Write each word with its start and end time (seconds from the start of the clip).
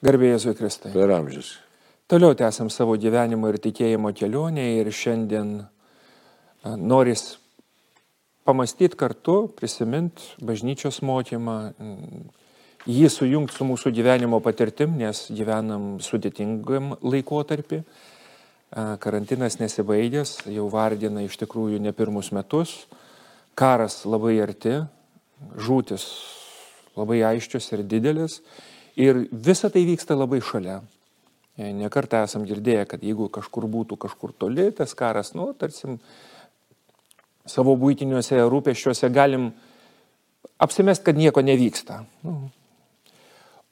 Garbėjai 0.00 0.38
Jėzui 0.38 0.54
Kristai. 0.56 0.90
Per 0.94 1.10
amžius. 1.12 1.58
Toliau 2.08 2.32
tęsiam 2.32 2.70
savo 2.72 2.94
gyvenimo 2.96 3.50
ir 3.52 3.58
tikėjimo 3.60 4.14
kelionę 4.16 4.62
ir 4.78 4.88
šiandien 4.96 5.50
a, 5.60 6.72
noris 6.72 7.34
pamastyti 8.48 8.96
kartu, 8.96 9.50
prisiminti 9.58 10.24
bažnyčios 10.40 11.02
mokymą, 11.04 11.56
mm, 11.76 12.22
jį 12.88 13.10
sujungti 13.12 13.58
su 13.58 13.68
mūsų 13.68 13.92
gyvenimo 14.00 14.40
patirtim, 14.40 14.96
nes 14.96 15.26
gyvenam 15.36 16.00
sudėtingam 16.00 16.94
laikotarpį. 17.04 17.82
A, 18.72 18.96
Karantinas 19.04 19.60
nesibaigęs, 19.60 20.46
jau 20.48 20.64
vardina 20.72 21.28
iš 21.28 21.36
tikrųjų 21.44 21.76
ne 21.76 21.92
pirmus 21.92 22.32
metus. 22.32 22.86
Karas 23.52 24.06
labai 24.08 24.38
arti, 24.40 24.78
žūtis 25.60 26.08
labai 26.96 27.20
aiškios 27.34 27.68
ir 27.76 27.84
didelis. 27.84 28.40
Ir 29.00 29.24
visa 29.32 29.70
tai 29.72 29.86
vyksta 29.88 30.16
labai 30.18 30.42
šalia. 30.44 30.80
Nekartą 31.60 32.22
esam 32.24 32.44
girdėję, 32.48 32.86
kad 32.88 33.02
jeigu 33.04 33.28
kažkur 33.32 33.66
būtų 33.68 33.98
kažkur 34.00 34.32
toli, 34.32 34.70
tas 34.76 34.94
karas, 34.96 35.34
nu, 35.36 35.50
tarsim, 35.56 35.98
savo 37.48 37.74
būtiniuose 37.80 38.38
rūpeščiuose 38.48 39.10
galim 39.12 39.50
apsimest, 40.60 41.04
kad 41.04 41.18
nieko 41.20 41.44
nevyksta. 41.44 42.04
Nu. 42.24 42.50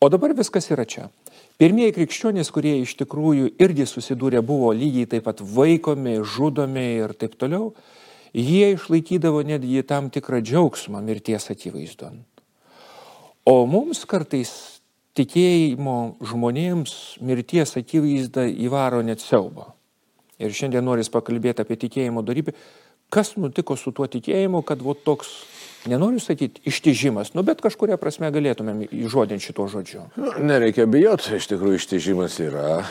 O 0.01 0.09
dabar 0.13 0.35
viskas 0.37 0.69
yra 0.71 0.85
čia. 0.89 1.09
Pirmieji 1.59 1.97
krikščionys, 1.97 2.53
kurie 2.55 2.77
iš 2.85 2.95
tikrųjų 3.01 3.49
irgi 3.59 3.87
susidūrė, 3.91 4.45
buvo 4.47 4.71
lygiai 4.77 5.09
taip 5.11 5.25
pat 5.27 5.41
vaikomi, 5.43 6.21
žudomi 6.23 6.85
ir 7.01 7.15
taip 7.19 7.35
toliau, 7.41 7.73
jie 8.31 8.75
išlaikydavo 8.77 9.43
netgi 9.49 9.83
tam 9.83 10.13
tikrą 10.15 10.39
džiaugsmą 10.45 11.03
mirties 11.03 11.51
akivaizdon. 11.51 12.21
O 13.49 13.65
mums 13.67 14.05
kartais 14.07 14.78
tikėjimo 15.19 15.99
žmonėms 16.31 16.95
mirties 17.25 17.77
akivaizda 17.81 18.47
įvaro 18.49 19.03
net 19.05 19.23
siaubą. 19.25 19.73
Ir 20.39 20.55
šiandien 20.55 20.87
noris 20.87 21.11
pakalbėti 21.11 21.65
apie 21.65 21.79
tikėjimo 21.83 22.23
darybę. 22.27 22.55
Kas 23.11 23.35
nutiko 23.41 23.75
su 23.81 23.91
tuo 23.97 24.07
tikėjimu, 24.11 24.61
kad 24.69 24.83
va 24.85 24.93
toks, 24.93 25.31
nenoriu 25.89 26.21
sakyti, 26.21 26.61
ištižimas, 26.69 27.33
nu 27.35 27.43
bet 27.47 27.63
kažkuria 27.65 27.97
prasme 27.99 28.29
galėtumėm 28.35 28.85
įžodinti 28.87 29.49
šito 29.49 29.65
žodžiu. 29.73 30.05
Nu, 30.21 30.35
nereikia 30.45 30.85
bijoti, 30.91 31.39
iš 31.39 31.49
tikrųjų 31.55 31.81
ištižimas 31.81 32.37
yra. 32.45 32.83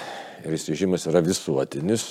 Ir 0.46 0.58
ištižimas 0.58 1.08
yra 1.10 1.22
visuotinis. 1.26 2.08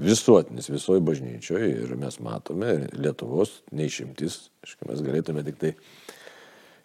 Visuotinis 0.00 0.70
visoji 0.72 1.02
bažnyčioje 1.04 1.66
ir 1.82 1.90
mes 2.00 2.14
matome, 2.24 2.86
Lietuvos 2.96 3.58
neišimtis, 3.76 4.46
aišku, 4.64 4.86
mes 4.88 5.02
galėtume 5.04 5.44
tik 5.44 5.58
tai 5.60 5.74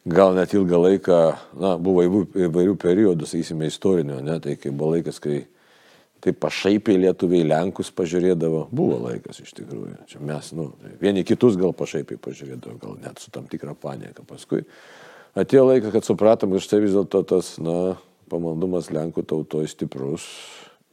gal 0.05 0.35
net 0.37 0.53
ilgą 0.53 0.79
laiką, 0.83 1.19
na, 1.59 1.75
buvo 1.81 2.05
įvairių 2.05 2.77
periodų, 2.81 3.27
sakysime, 3.29 3.69
istorinio, 3.71 4.19
ne, 4.23 4.37
tai 4.43 4.55
kai 4.61 4.71
buvo 4.71 4.93
laikas, 4.95 5.19
kai 5.23 5.43
taip 6.25 6.39
pašaipiai 6.41 6.99
lietuviai 7.03 7.45
Lenkus 7.45 7.91
pažiūrėdavo, 7.93 8.65
buvo 8.73 8.99
laikas 9.03 9.41
iš 9.43 9.53
tikrųjų. 9.59 9.97
Čia 10.09 10.21
mes, 10.25 10.51
nu, 10.57 10.71
vieni 11.01 11.25
kitus 11.27 11.57
gal 11.59 11.73
pašaipiai 11.77 12.21
pažiūrėdavo, 12.21 12.77
gal 12.81 12.99
net 13.01 13.21
su 13.21 13.33
tam 13.33 13.49
tikra 13.49 13.75
panieka. 13.77 14.25
Paskui 14.25 14.63
atėjo 15.37 15.67
laikas, 15.69 15.93
kad 15.93 16.07
supratom, 16.07 16.55
kad 16.55 16.65
štai 16.65 16.81
vis 16.85 16.95
dėlto 16.97 17.21
tas, 17.29 17.55
na, 17.61 17.95
pamaldumas 18.31 18.89
Lenkų 18.93 19.25
tautoje 19.29 19.69
stiprus, 19.69 20.25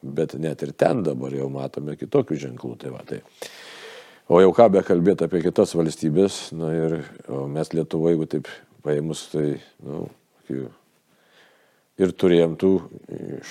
bet 0.03 0.35
net 0.41 0.65
ir 0.67 0.75
ten 0.77 1.05
dabar 1.07 1.33
jau 1.33 1.49
matome 1.53 1.97
kitokių 2.01 2.41
ženklų. 2.49 2.75
Tai 2.83 2.93
va, 2.97 3.05
tai. 3.09 3.23
O 4.33 4.41
jau 4.41 4.53
ką 4.57 4.69
be 4.73 4.83
kalbėti 4.85 5.27
apie 5.27 5.41
kitas 5.45 5.73
valstybės, 5.77 6.43
na 6.57 6.75
ir 6.77 7.01
mes 7.53 7.73
Lietuvoje, 7.73 8.17
jeigu 8.17 8.29
taip 8.37 8.53
paėmus, 8.85 9.27
tai, 9.33 9.49
na, 9.85 10.05
nu, 10.51 10.69
ir 12.03 12.13
turėjom 12.19 12.55
tų 12.61 12.71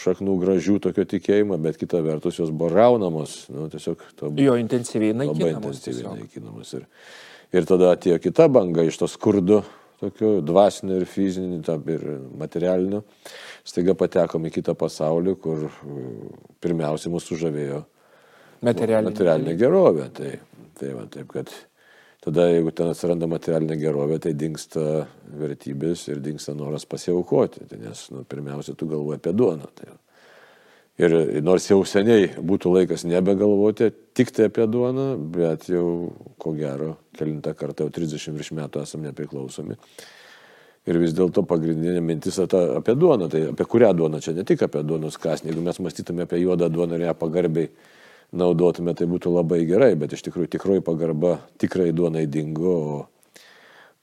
šaknų 0.01 0.37
gražių 0.41 0.79
tokio 0.83 1.05
tikėjimo, 1.07 1.57
bet 1.61 1.77
kita 1.79 2.01
vertus 2.05 2.39
jos 2.41 2.49
buvo 2.51 2.71
raunamos, 2.73 3.45
nu, 3.53 3.67
tiesiog 3.71 4.01
to 4.19 4.31
Jo 4.41 4.57
intensyviai 4.59 5.13
naikinamos. 5.13 5.43
labai 5.43 5.53
intensyviai 5.59 6.01
tiesiog. 6.01 6.17
naikinamos. 6.23 6.73
Ir, 6.79 6.87
ir 7.53 7.69
tada 7.69 7.93
atėjo 7.95 8.17
kita 8.23 8.49
banga 8.51 8.83
iš 8.87 8.97
to 9.03 9.07
skurdo, 9.11 9.61
tokio 10.01 10.39
dvasinio 10.41 10.97
ir 10.97 11.05
fizinio, 11.05 11.77
ir 11.93 12.05
materialinio. 12.41 13.03
Staiga 13.63 13.93
patekom 13.93 14.47
į 14.49 14.55
kitą 14.57 14.73
pasaulį, 14.73 15.35
kur 15.37 15.67
mm, 15.69 16.31
pirmiausia 16.63 17.11
mūsų 17.13 17.35
sužavėjo 17.35 17.83
Materialinė. 18.65 19.09
materialinė 19.11 19.53
gerovė. 19.57 20.07
Tai, 20.17 20.31
tai 20.77 20.95
va, 20.97 21.05
taip, 21.13 21.29
kad 21.33 21.53
tada, 22.21 22.45
jeigu 22.51 22.71
ten 22.75 22.91
atsiranda 22.91 23.27
materialinė 23.29 23.77
gerovė, 23.81 24.19
tai 24.21 24.35
dinksta 24.37 25.07
vertybės 25.41 26.05
ir 26.11 26.21
dinksta 26.23 26.53
noras 26.57 26.85
pasiaukoti. 26.89 27.65
Tai 27.69 27.81
nes, 27.81 28.05
nu, 28.13 28.23
pirmiausia, 28.29 28.77
tu 28.77 28.87
galvoji 28.89 29.21
apie 29.21 29.33
duoną. 29.37 29.69
Tai, 29.77 29.89
ir 31.01 31.15
nors 31.45 31.65
jau 31.69 31.81
seniai 31.87 32.29
būtų 32.37 32.73
laikas 32.75 33.05
nebegalvoti 33.09 33.89
tik 34.17 34.33
tai 34.35 34.49
apie 34.51 34.67
duoną, 34.69 35.07
bet 35.33 35.69
jau, 35.71 35.85
ko 36.41 36.53
gero, 36.57 36.95
kelintą 37.17 37.55
kartą, 37.57 37.87
jau 37.87 37.95
30 38.01 38.37
virš 38.37 38.51
metų 38.59 38.83
esame 38.85 39.09
nepriklausomi. 39.09 39.79
Ir 40.89 40.97
vis 40.97 41.13
dėlto 41.13 41.43
pagrindinė 41.45 42.01
mintis 42.01 42.39
apie 42.41 42.95
duoną, 42.97 43.27
tai 43.29 43.43
apie 43.51 43.65
kurią 43.69 43.91
duoną, 43.97 44.21
čia 44.21 44.33
ne 44.33 44.45
tik 44.47 44.63
apie 44.65 44.81
duonos 44.85 45.17
kasnį, 45.21 45.51
jeigu 45.51 45.65
mes 45.65 45.77
mąstytume 45.77 46.25
apie 46.25 46.39
juodą 46.41 46.69
duoną 46.73 46.97
ir 46.97 47.05
ją 47.05 47.17
pagarbiai 47.17 47.69
naudotume, 48.31 48.93
tai 48.95 49.07
būtų 49.11 49.31
labai 49.33 49.63
gerai, 49.67 49.93
bet 49.99 50.13
iš 50.15 50.23
tikrųjų 50.27 50.51
tikroji 50.55 50.83
pagarba 50.85 51.37
tikrai 51.61 51.89
duonai 51.95 52.23
dingo, 52.31 52.75
o, 52.75 52.99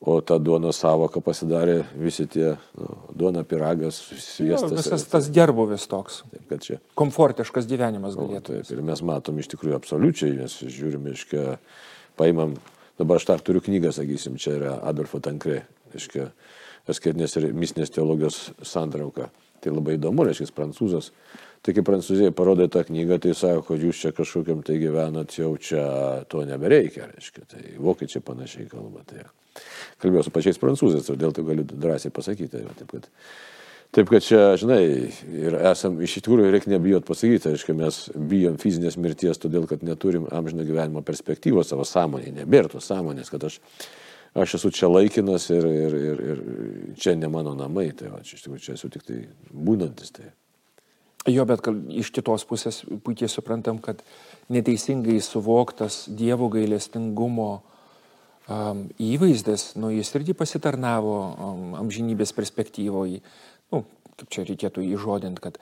o 0.04 0.18
ta 0.20 0.36
duonos 0.38 0.78
savoka 0.82 1.22
pasidarė 1.24 1.80
visi 1.98 2.26
tie 2.30 2.52
nu, 2.78 2.88
duona 3.16 3.44
piragas, 3.48 4.02
Jo, 4.12 4.20
sviestas. 4.24 4.74
visas 4.76 5.06
tas 5.10 5.30
gerbuvis 5.34 5.88
toks. 5.90 6.22
Taip, 6.32 6.44
kad 6.52 6.64
čia 6.66 6.78
Komfortiškas 6.98 7.66
gyvenimas 7.70 8.18
O, 8.18 8.26
galėtų. 8.26 8.58
Taip, 8.60 8.74
ir 8.76 8.84
mes 8.84 9.02
matom 9.02 9.40
iš 9.40 9.48
tikrųjų 9.54 9.78
absoliučiai, 9.80 10.36
mes 10.42 10.58
žiūrime, 10.76 11.16
iškia, 11.16 11.56
paimam, 12.20 12.54
dabar 13.00 13.18
aš 13.20 13.30
dar 13.32 13.40
turiu 13.44 13.64
knygą, 13.64 13.94
sakysim, 13.96 14.36
čia 14.38 14.58
yra 14.60 14.76
Adolfo 14.92 15.22
Tankre, 15.24 15.62
iškia, 15.96 16.28
asketinės 16.88 17.36
ir 17.40 17.50
mistinės 17.56 17.92
teologijos 17.96 18.50
santrauka. 18.64 19.32
Tai 19.58 19.72
labai 19.74 19.96
įdomu, 19.96 20.22
reiškia, 20.28 20.52
prancūzas. 20.54 21.10
Tai 21.66 21.74
kai 21.74 21.84
prancūzijai 21.84 22.34
parodė 22.36 22.68
tą 22.72 22.84
knygą, 22.86 23.18
tai 23.24 23.34
sako, 23.36 23.64
kad 23.66 23.82
jūs 23.82 24.00
čia 24.04 24.14
kažkokiam 24.16 24.62
tai 24.66 24.78
gyvenat, 24.80 25.34
jau 25.40 25.50
čia 25.60 25.82
to 26.30 26.44
nebereikia, 26.46 27.10
reiškia. 27.10 27.44
Tai 27.50 27.62
vokiečiai 27.82 28.24
panašiai 28.24 28.70
kalba. 28.70 29.02
Tai 29.08 29.26
kalbėjau 30.02 30.28
su 30.28 30.34
pačiais 30.34 30.60
prancūzais, 30.62 31.06
todėl 31.08 31.34
tai 31.34 31.44
galiu 31.48 31.66
drąsiai 31.68 32.14
pasakyti. 32.14 32.62
Taip, 32.78 32.92
kad 32.94 33.10
Taip 33.88 34.10
kad 34.12 34.20
čia, 34.20 34.40
žinai, 34.60 34.82
ir 35.32 35.54
esam, 35.70 35.94
iš 36.04 36.18
tikrųjų 36.18 36.50
reikia 36.52 36.74
nebijot 36.74 37.06
pasakyti, 37.08 37.54
aišku, 37.54 37.72
mes 37.76 38.00
bijom 38.12 38.58
fizinės 38.60 38.98
mirties, 39.00 39.40
todėl 39.40 39.64
kad 39.70 39.80
neturim 39.86 40.26
amžino 40.28 40.66
gyvenimo 40.68 41.00
perspektyvos 41.06 41.72
savo 41.72 41.86
sąmonėje, 41.88 42.34
nebėra 42.42 42.68
tos 42.68 42.84
sąmonės, 42.90 43.32
kad 43.32 43.46
aš, 43.48 43.56
aš 44.36 44.58
esu 44.58 44.74
čia 44.76 44.90
laikinas 44.92 45.48
ir, 45.54 45.64
ir, 45.72 45.96
ir, 46.10 46.20
ir 46.34 46.42
čia 47.00 47.16
ne 47.16 47.32
mano 47.32 47.56
namai, 47.56 47.86
tai 47.96 48.12
va, 48.12 48.20
čia 48.20 48.36
iš 48.36 48.44
tikrųjų 48.44 48.66
čia 48.66 48.76
esu 48.76 48.92
tik 48.92 49.08
tai 49.08 49.22
būnantis. 49.48 50.12
Tai. 50.18 50.28
Jo, 51.26 51.44
bet 51.48 51.66
iš 51.90 52.12
kitos 52.14 52.44
pusės 52.48 52.84
puikiai 53.04 53.28
suprantam, 53.28 53.80
kad 53.82 54.04
neteisingai 54.54 55.18
suvoktas 55.24 56.04
Dievo 56.14 56.46
gailestingumo 56.52 57.48
um, 58.48 58.84
įvaizdis, 59.02 59.72
nu, 59.80 59.90
jis 59.92 60.14
irgi 60.14 60.36
pasitarnavo 60.38 61.16
um, 61.18 61.74
amžinybės 61.82 62.32
perspektyvoje. 62.36 63.20
Nu, 63.74 63.82
kaip 64.14 64.30
čia 64.32 64.46
reikėtų 64.48 64.86
įžodinti, 64.94 65.42
kad 65.42 65.58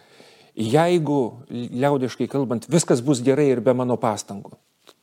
jeigu, 0.57 1.21
liaudiškai 1.51 2.29
kalbant, 2.31 2.69
viskas 2.73 3.03
bus 3.05 3.25
gerai 3.25 3.49
ir 3.55 3.65
be 3.65 3.75
mano 3.77 3.99
pastangų, 4.01 4.55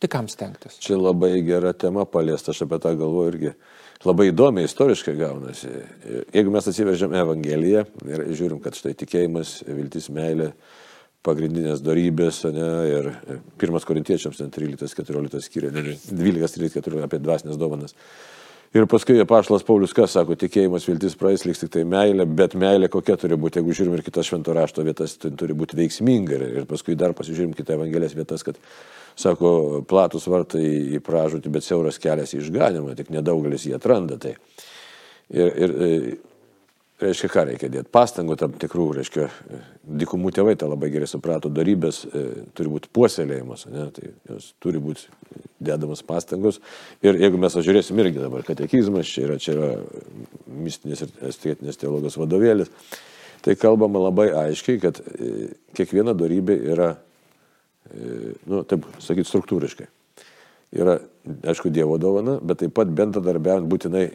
tai 0.01 0.09
kam 0.11 0.29
stengtis? 0.31 0.77
Čia 0.83 0.97
labai 0.99 1.37
gera 1.45 1.73
tema 1.73 2.05
paliesta, 2.09 2.53
aš 2.53 2.65
apie 2.65 2.79
tą 2.83 2.93
galvoju 2.99 3.33
irgi. 3.33 3.53
Labai 4.03 4.29
įdomiai 4.33 4.67
istoriškai 4.67 5.13
gaunasi. 5.15 5.69
Jeigu 6.35 6.51
mes 6.51 6.65
atsivežėm 6.67 7.13
Evangeliją 7.15 7.85
ir 8.09 8.23
žiūrim, 8.35 8.59
kad 8.63 8.75
štai 8.75 8.91
tikėjimas, 8.99 9.61
viltis, 9.69 10.09
meilė, 10.11 10.49
pagrindinės 11.23 11.79
darybės, 11.83 12.41
ne, 12.51 12.69
ir 12.91 13.09
pirmas 13.61 13.87
korintiečiams 13.87 14.41
ten 14.41 14.51
13-14 14.51 15.45
skiria, 15.45 15.71
12-13-14 15.71 17.05
apie 17.07 17.21
dvasinės 17.23 17.59
dovanas. 17.59 17.95
Ir 18.73 18.87
paskui 18.89 19.21
Pašlas 19.29 19.61
Paulius 19.63 19.91
kas 19.93 20.15
sako, 20.17 20.33
tikėjimas, 20.41 20.87
viltis 20.89 21.13
praeis, 21.15 21.43
liks 21.45 21.61
tik 21.61 21.69
tai 21.75 21.83
meilė, 21.85 22.25
bet 22.25 22.55
meilė 22.57 22.89
kokia 22.91 23.15
turi 23.21 23.37
būti, 23.37 23.61
jeigu 23.61 23.75
žiūrim 23.77 23.99
ir 23.99 24.01
kitas 24.03 24.25
švento 24.31 24.55
rašto 24.57 24.81
vietas, 24.83 25.13
tai 25.21 25.29
turi 25.37 25.53
būti 25.53 25.77
veiksminga. 25.77 26.39
Ir 26.57 26.65
paskui 26.67 26.97
dar 26.97 27.13
pasižiūrim 27.13 27.53
kitą 27.53 27.77
Evangelijos 27.77 28.17
vietas, 28.17 28.41
kad, 28.47 28.57
sako, 29.19 29.53
platus 29.89 30.27
vartai 30.31 30.65
į 30.97 31.01
pražūtį, 31.05 31.53
bet 31.53 31.65
siauras 31.65 31.99
kelias 32.01 32.35
į 32.35 32.43
išganimą, 32.43 32.95
tik 32.99 33.11
nedaugelis 33.13 33.67
jį 33.67 33.77
atranda. 33.77 34.19
Tai. 34.21 34.35
Ir, 35.33 35.49
ir, 35.65 35.73
e, 35.73 36.15
reiškia, 37.03 37.29
ką 37.31 37.43
reikia 37.49 37.69
dėti? 37.71 37.91
Pastangų 37.93 38.35
tam 38.39 38.53
tikrų, 38.59 38.87
reiškia, 38.99 39.27
dikumų 40.03 40.33
tėvai 40.35 40.55
tą 40.59 40.69
labai 40.71 40.89
gerai 40.93 41.07
suprato, 41.09 41.51
darybės 41.53 42.03
e, 42.07 42.23
turi 42.57 42.71
būti 42.73 42.91
puoselėjimas, 42.95 43.65
ne, 43.71 43.87
tai 43.95 44.11
jos 44.29 44.51
turi 44.63 44.81
būti 44.83 45.07
dedamas 45.63 46.03
pastangos. 46.05 46.59
Ir 47.05 47.17
jeigu 47.21 47.39
mes 47.41 47.57
žiūrėsim 47.57 47.99
irgi 48.03 48.21
dabar 48.23 48.45
katekizmas, 48.47 49.09
čia 49.09 49.27
yra, 49.27 49.39
čia 49.41 49.55
yra 49.55 49.71
mistinės 50.63 51.05
ir 51.05 51.15
estetinės 51.29 51.81
teologijos 51.81 52.19
vadovėlis, 52.21 52.71
tai 53.43 53.57
kalbama 53.59 54.05
labai 54.07 54.29
aiškiai, 54.45 54.79
kad 54.83 55.01
e, 55.03 55.49
kiekviena 55.77 56.15
darybė 56.17 56.59
yra, 56.75 56.93
nu, 57.93 58.63
taip 58.67 58.87
sakyti, 59.03 59.29
struktūriškai. 59.29 59.89
Yra, 60.73 60.95
aišku, 61.45 61.69
Dievo 61.69 61.99
dovana, 62.01 62.39
bet 62.41 62.63
taip 62.63 62.73
pat 62.73 62.89
bendradarbiaujant 62.97 63.67
būtinai 63.69 64.07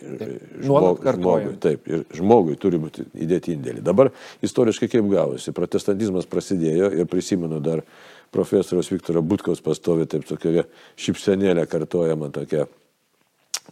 žmog, 0.59 1.05
žmogui. 1.07 1.53
Taip, 1.63 1.87
ir 1.87 2.03
žmogui 2.19 2.57
turi 2.59 2.81
būti 2.83 3.05
įdėti 3.15 3.55
indėlį. 3.55 3.85
Dabar 3.87 4.11
istoriškai 4.43 4.89
kaip 4.91 5.07
gavosi, 5.13 5.55
protestantizmas 5.55 6.27
prasidėjo 6.27 6.91
ir 6.99 7.07
prisimenu 7.11 7.61
dar 7.63 7.85
profesoriaus 8.35 8.91
Viktoro 8.91 9.23
Butkaus 9.23 9.63
pastovi 9.65 10.09
taip 10.11 10.27
tokia 10.27 10.67
šipsenėlė 10.99 11.69
kartojama 11.71 12.33
tokia, 12.35 12.67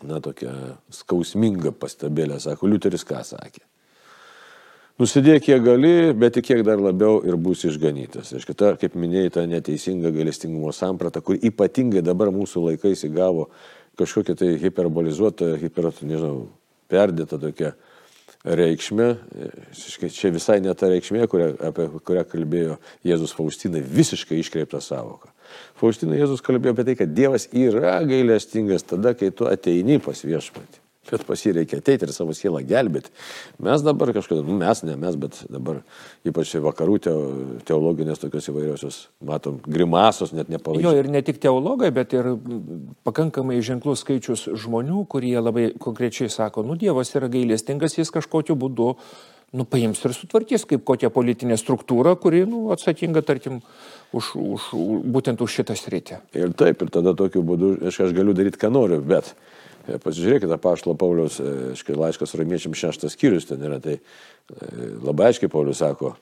na 0.07 0.23
tokia 0.23 0.55
skausminga 0.95 1.75
pastabėlė, 1.75 2.39
sako, 2.45 2.71
Liuteris 2.71 3.05
ką 3.09 3.25
sakė. 3.27 3.67
Nusidėk 4.97 5.43
kiek 5.45 5.59
gali, 5.61 6.13
bet 6.17 6.39
tik 6.39 6.47
kiek 6.49 6.63
dar 6.65 6.81
labiau 6.81 7.19
ir 7.29 7.37
bus 7.37 7.67
išganytas. 7.69 8.31
Aišku, 8.39 8.55
ta, 8.57 8.71
kaip 8.81 8.95
minėjai, 8.97 9.33
ta 9.35 9.43
neteisinga 9.45 10.09
galestingumo 10.15 10.71
samprata, 10.73 11.21
kur 11.21 11.37
ypatingai 11.37 12.01
dabar 12.05 12.31
mūsų 12.33 12.63
laikais 12.71 13.05
įgavo 13.05 13.51
kažkokią 14.01 14.37
tai 14.41 14.49
hiperbolizuotą, 14.63 15.51
hiper, 15.61 15.91
nežinau, 16.01 16.47
perdėtą 16.89 17.37
tokią 17.43 17.75
reikšmę. 18.47 19.11
Čia 20.17 20.33
visai 20.33 20.63
ne 20.65 20.73
ta 20.73 20.89
reikšmė, 20.89 21.29
kurią, 21.29 21.51
apie 21.69 21.91
kurią 22.01 22.25
kalbėjo 22.33 22.79
Jėzus 23.05 23.37
Faustinai, 23.37 23.85
visiškai 23.85 24.41
iškreipta 24.41 24.81
savoka. 24.81 25.29
Faustinai 25.77 26.23
Jėzus 26.23 26.41
kalbėjo 26.47 26.73
apie 26.73 26.89
tai, 26.89 26.97
kad 27.03 27.13
Dievas 27.13 27.51
yra 27.53 27.99
gailestingas 28.09 28.89
tada, 28.89 29.13
kai 29.13 29.29
tu 29.29 29.45
ateini 29.53 30.01
pas 30.01 30.25
viešpatį 30.25 30.86
bet 31.11 31.25
pas 31.29 31.43
jį 31.43 31.55
reikia 31.59 31.81
ateiti 31.81 32.07
ir 32.07 32.13
savo 32.15 32.35
sielą 32.37 32.63
gelbėti. 32.67 33.13
Mes 33.63 33.85
dabar 33.85 34.13
kažkada, 34.17 34.45
nu, 34.47 34.57
mes 34.61 34.83
ne 34.87 34.97
mes, 35.01 35.19
bet 35.21 35.39
dabar 35.53 35.83
ypač 36.27 36.55
vakarų 36.65 36.99
teologinės 37.69 38.23
tokios 38.23 38.51
įvairiosios, 38.53 38.99
matom, 39.27 39.61
grimasos 39.67 40.35
net 40.37 40.51
nepavadinti. 40.53 40.87
Jo, 40.87 40.95
ir 40.97 41.11
ne 41.13 41.23
tik 41.27 41.41
teologai, 41.43 41.93
bet 41.95 42.17
ir 42.17 42.33
pakankamai 43.07 43.61
ženklus 43.65 44.05
skaičius 44.05 44.49
žmonių, 44.65 45.05
kurie 45.11 45.37
labai 45.41 45.71
konkrečiai 45.83 46.33
sako, 46.33 46.67
nu 46.67 46.79
Dievas 46.81 47.15
yra 47.17 47.31
gailestingas, 47.33 47.99
jis 47.99 48.13
kažkokiu 48.15 48.59
būdu 48.59 48.95
nu, 49.57 49.65
paims 49.65 50.03
ir 50.05 50.15
sutvarkys 50.15 50.67
kaip 50.69 50.85
kokią 50.87 51.11
politinę 51.15 51.57
struktūrą, 51.61 52.17
kuri 52.21 52.43
nu, 52.49 52.67
atsakinga, 52.75 53.23
tarkim, 53.27 53.61
už, 54.17 54.33
už, 54.35 54.71
būtent 55.15 55.43
už 55.43 55.61
šitą 55.61 55.77
sritį. 55.79 56.21
Ir 56.39 56.55
taip, 56.59 56.83
ir 56.83 56.93
tada 56.93 57.15
tokiu 57.17 57.45
būdu 57.47 57.77
aš, 57.87 58.03
aš 58.09 58.17
galiu 58.17 58.35
daryti, 58.37 58.61
ką 58.61 58.73
noriu, 58.75 59.01
bet 59.07 59.35
pasižiūrėkite, 60.03 60.59
Paštalo 60.63 60.97
Paulius, 60.99 61.41
e, 61.41 61.75
škai 61.79 61.97
laiškas 61.99 62.37
romiečiam 62.39 62.75
šeštas 62.77 63.17
skyrius 63.17 63.49
ten 63.49 63.63
yra, 63.63 63.81
tai 63.83 63.99
e, 63.99 64.01
labai 65.05 65.31
aiškiai 65.31 65.51
Paulius 65.53 65.83
sako, 65.83 66.15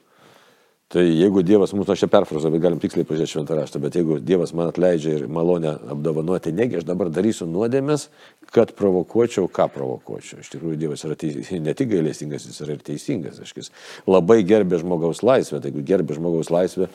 tai 0.93 1.06
jeigu 1.08 1.43
Dievas 1.46 1.72
mūsų, 1.75 1.94
aš 1.94 2.05
čia 2.05 2.08
perfrazą, 2.12 2.52
bet 2.52 2.62
galim 2.62 2.81
tiksliai 2.82 3.06
pažiūrėti 3.08 3.34
šventą 3.34 3.58
raštą, 3.58 3.81
bet 3.82 3.99
jeigu 3.99 4.19
Dievas 4.22 4.55
man 4.56 4.70
atleidžia 4.70 5.16
ir 5.19 5.26
malonę 5.32 5.75
apdovanoti, 5.94 6.52
negi 6.55 6.78
aš 6.78 6.87
dabar 6.88 7.11
darysiu 7.12 7.49
nuodėmės, 7.50 8.08
kad 8.55 8.75
provokuočiau, 8.78 9.49
ką 9.50 9.69
provokuočiau. 9.75 10.44
Iš 10.44 10.52
tikrųjų, 10.55 10.78
Dievas 10.84 11.06
yra 11.08 11.19
teis, 11.19 11.50
ne 11.58 11.75
tik 11.75 11.90
gailestingas, 11.96 12.46
jis 12.46 12.62
yra 12.67 12.76
ir 12.76 12.84
teisingas. 12.87 13.40
Aiškis. 13.43 13.72
Labai 14.06 14.43
gerbė 14.46 14.78
žmogaus 14.84 15.25
laisvę, 15.26 15.58
tai 15.58 15.72
jeigu 15.72 15.87
gerbė 15.88 16.20
žmogaus 16.20 16.52
laisvę, 16.55 16.93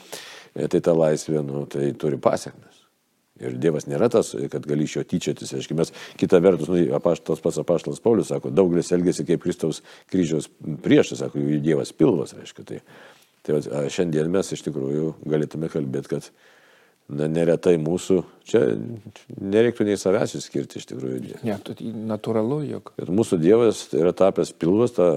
tai 0.56 0.84
ta 0.86 0.96
laisvė, 0.96 1.44
nu, 1.44 1.66
tai 1.72 1.92
turi 2.00 2.22
pasiekmes. 2.22 2.79
Ir 3.40 3.56
Dievas 3.62 3.88
nėra 3.88 4.10
tas, 4.12 4.34
kad 4.52 4.66
gali 4.68 4.86
iš 4.88 4.98
jo 4.98 5.06
tyčiotis. 5.08 5.54
Aiškiai, 5.56 5.78
mes 5.80 5.94
kitą 6.20 6.42
vertus, 6.44 6.70
nu, 6.72 6.82
apaštas 6.98 7.42
pats 7.44 7.60
apaštalas 7.62 8.04
Paulius 8.04 8.32
sako, 8.34 8.52
daugelis 8.52 8.92
elgesi 8.96 9.26
kaip 9.28 9.44
Kristaus 9.46 9.82
kryžiaus 10.12 10.50
priešas, 10.84 11.24
sako, 11.24 11.42
jų 11.44 11.62
Dievas 11.64 11.94
pilvas, 11.96 12.36
reiškia. 12.38 12.68
Tai, 12.68 12.80
tai 13.46 13.58
va, 13.58 13.84
šiandien 13.92 14.32
mes 14.34 14.52
iš 14.56 14.66
tikrųjų 14.68 15.14
galėtume 15.30 15.72
kalbėti, 15.72 16.12
kad 16.18 16.30
na, 17.10 17.30
neretai 17.32 17.78
mūsų, 17.82 18.22
čia 18.50 18.64
nereiktų 19.40 19.88
nei 19.88 19.98
savęs 20.00 20.36
įskirti 20.40 20.82
iš 20.82 20.90
tikrųjų. 20.92 21.40
Ne, 21.48 21.58
tai 21.66 21.94
natūralu, 22.12 22.62
jog. 22.70 22.94
Bet 23.00 23.12
mūsų 23.14 23.40
Dievas 23.42 23.88
yra 23.98 24.14
tapęs 24.16 24.52
pilvas, 24.60 24.98
ta 25.00 25.14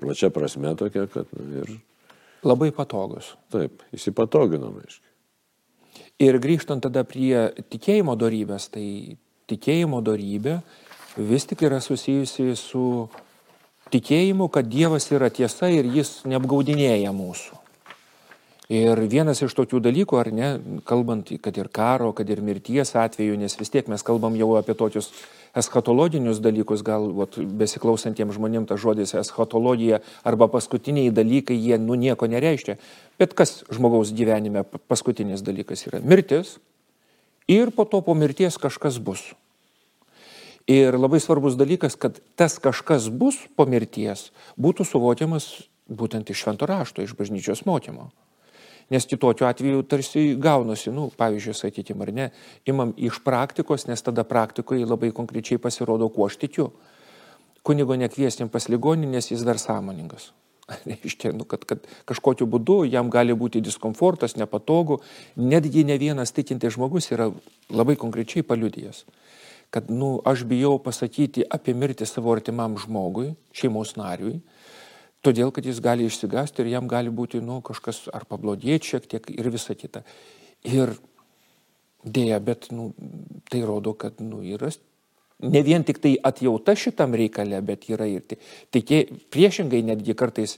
plačia 0.00 0.32
prasme 0.34 0.74
tokia, 0.80 1.06
kad 1.12 1.28
na, 1.36 1.64
ir... 1.64 1.74
Labai 2.44 2.68
patogus. 2.76 3.34
Taip, 3.52 3.84
įsipatoginom, 3.96 4.80
aiškiai. 4.82 5.13
Ir 6.22 6.38
grįžtant 6.38 6.84
tada 6.84 7.02
prie 7.02 7.48
tikėjimo 7.72 8.14
darybės, 8.14 8.68
tai 8.70 9.16
tikėjimo 9.50 9.98
darybė 10.04 10.60
vis 11.16 11.46
tik 11.50 11.64
yra 11.66 11.80
susijusi 11.82 12.54
su 12.58 13.08
tikėjimu, 13.90 14.46
kad 14.50 14.70
Dievas 14.70 15.10
yra 15.10 15.30
tiesa 15.30 15.70
ir 15.74 15.90
jis 15.90 16.20
neapgaudinėja 16.30 17.10
mūsų. 17.14 17.63
Ir 18.72 18.96
vienas 19.12 19.42
iš 19.44 19.52
tokių 19.52 19.76
dalykų, 19.84 20.16
ar 20.16 20.30
ne, 20.32 20.46
kalbant, 20.88 21.28
kad 21.44 21.56
ir 21.60 21.68
karo, 21.68 22.14
kad 22.16 22.30
ir 22.32 22.40
mirties 22.40 22.94
atveju, 22.96 23.36
nes 23.36 23.52
vis 23.60 23.68
tiek 23.68 23.90
mes 23.92 24.00
kalbam 24.00 24.38
jau 24.40 24.54
apie 24.56 24.72
tokius 24.72 25.10
eschatologinius 25.54 26.40
dalykus, 26.40 26.80
gal 26.80 27.10
vat, 27.12 27.36
besiklausantiems 27.36 28.32
žmonėms 28.38 28.70
tas 28.72 28.80
žodis 28.80 29.12
eschatologija 29.20 30.00
arba 30.24 30.48
paskutiniai 30.48 31.12
dalykai, 31.12 31.58
jie 31.60 31.76
nu 31.78 31.94
nieko 31.94 32.24
nereiškia. 32.24 32.78
Bet 33.20 33.36
kas 33.36 33.62
žmogaus 33.68 34.14
gyvenime 34.16 34.64
paskutinis 34.88 35.44
dalykas 35.44 35.84
yra? 35.90 36.00
Mirtis 36.00 36.56
ir 37.46 37.68
po 37.68 37.84
to 37.84 38.00
po 38.00 38.16
mirties 38.16 38.56
kažkas 38.56 38.96
bus. 38.96 39.34
Ir 40.64 40.96
labai 40.96 41.20
svarbus 41.20 41.60
dalykas, 41.60 42.00
kad 42.00 42.16
tas 42.40 42.56
kažkas 42.56 43.12
bus 43.12 43.36
po 43.52 43.68
mirties 43.68 44.30
būtų 44.56 44.88
suvokiamas 44.88 45.68
būtent 45.84 46.32
iš 46.32 46.46
švento 46.46 46.64
rašto, 46.64 47.04
iš 47.04 47.12
bažnyčios 47.12 47.66
mokymo. 47.68 48.08
Nes 48.92 49.06
kitokiu 49.08 49.46
atveju 49.48 49.82
tarsi 49.88 50.34
gaunasi, 50.40 50.92
nu, 50.92 51.08
pavyzdžiui, 51.16 51.56
sakykime, 51.56 52.04
ar 52.04 52.12
ne, 52.12 52.28
imam 52.68 52.92
iš 53.00 53.22
praktikos, 53.24 53.86
nes 53.88 54.04
tada 54.04 54.26
praktikoje 54.28 54.84
labai 54.84 55.12
konkrečiai 55.16 55.60
pasirodo, 55.62 56.10
kuo 56.12 56.28
aš 56.28 56.36
tikiu. 56.42 56.70
Kunigo 57.64 57.96
nekviesim 57.96 58.50
pas 58.52 58.68
ligonį, 58.68 59.08
nes 59.16 59.30
jis 59.32 59.44
dar 59.46 59.60
sąmoningas. 59.60 60.34
Reiškia, 60.88 61.32
nu, 61.36 61.44
kad, 61.48 61.64
kad 61.68 61.84
kažkokiu 62.08 62.48
būdu 62.48 62.82
jam 62.88 63.10
gali 63.12 63.36
būti 63.36 63.62
diskomfortas, 63.64 64.36
nepatogu. 64.40 65.00
Netgi 65.36 65.84
ne 65.84 65.96
vienas 66.00 66.32
tikintis 66.32 66.76
žmogus 66.76 67.10
yra 67.12 67.30
labai 67.72 67.96
konkrečiai 68.00 68.44
paliudijęs, 68.46 69.04
kad 69.74 69.90
nu, 69.92 70.16
aš 70.24 70.46
bijau 70.48 70.78
pasakyti 70.82 71.44
apie 71.50 71.74
mirtį 71.76 72.08
savo 72.08 72.32
artimam 72.32 72.78
žmogui, 72.80 73.32
šeimos 73.56 73.96
nariui, 74.00 74.38
todėl 75.24 75.52
kad 75.54 75.66
jis 75.66 75.80
gali 75.84 76.06
išsigasti 76.08 76.62
ir 76.62 76.72
jam 76.76 76.88
gali 76.90 77.12
būti 77.12 77.40
nu, 77.44 77.60
kažkas 77.64 78.06
ar 78.12 78.26
pablogėti 78.28 78.94
šiek 78.94 79.08
tiek 79.10 79.30
ir 79.34 79.50
visa 79.52 79.76
kita. 79.78 80.04
Ir 80.68 80.94
dėja, 82.04 82.40
bet 82.44 82.70
nu, 82.72 82.92
tai 83.50 83.64
rodo, 83.64 83.94
kad 83.96 84.20
nu, 84.20 84.42
yra 84.44 84.72
ne 85.44 85.62
vien 85.62 85.84
tik 85.84 86.00
tai 86.00 86.14
atjauta 86.22 86.74
šitam 86.78 87.14
reikale, 87.16 87.60
bet 87.64 87.88
yra 87.90 88.06
ir 88.08 88.24
tai, 88.28 88.38
tai 88.70 89.00
priešingai 89.34 89.82
netgi 89.84 90.16
kartais, 90.16 90.56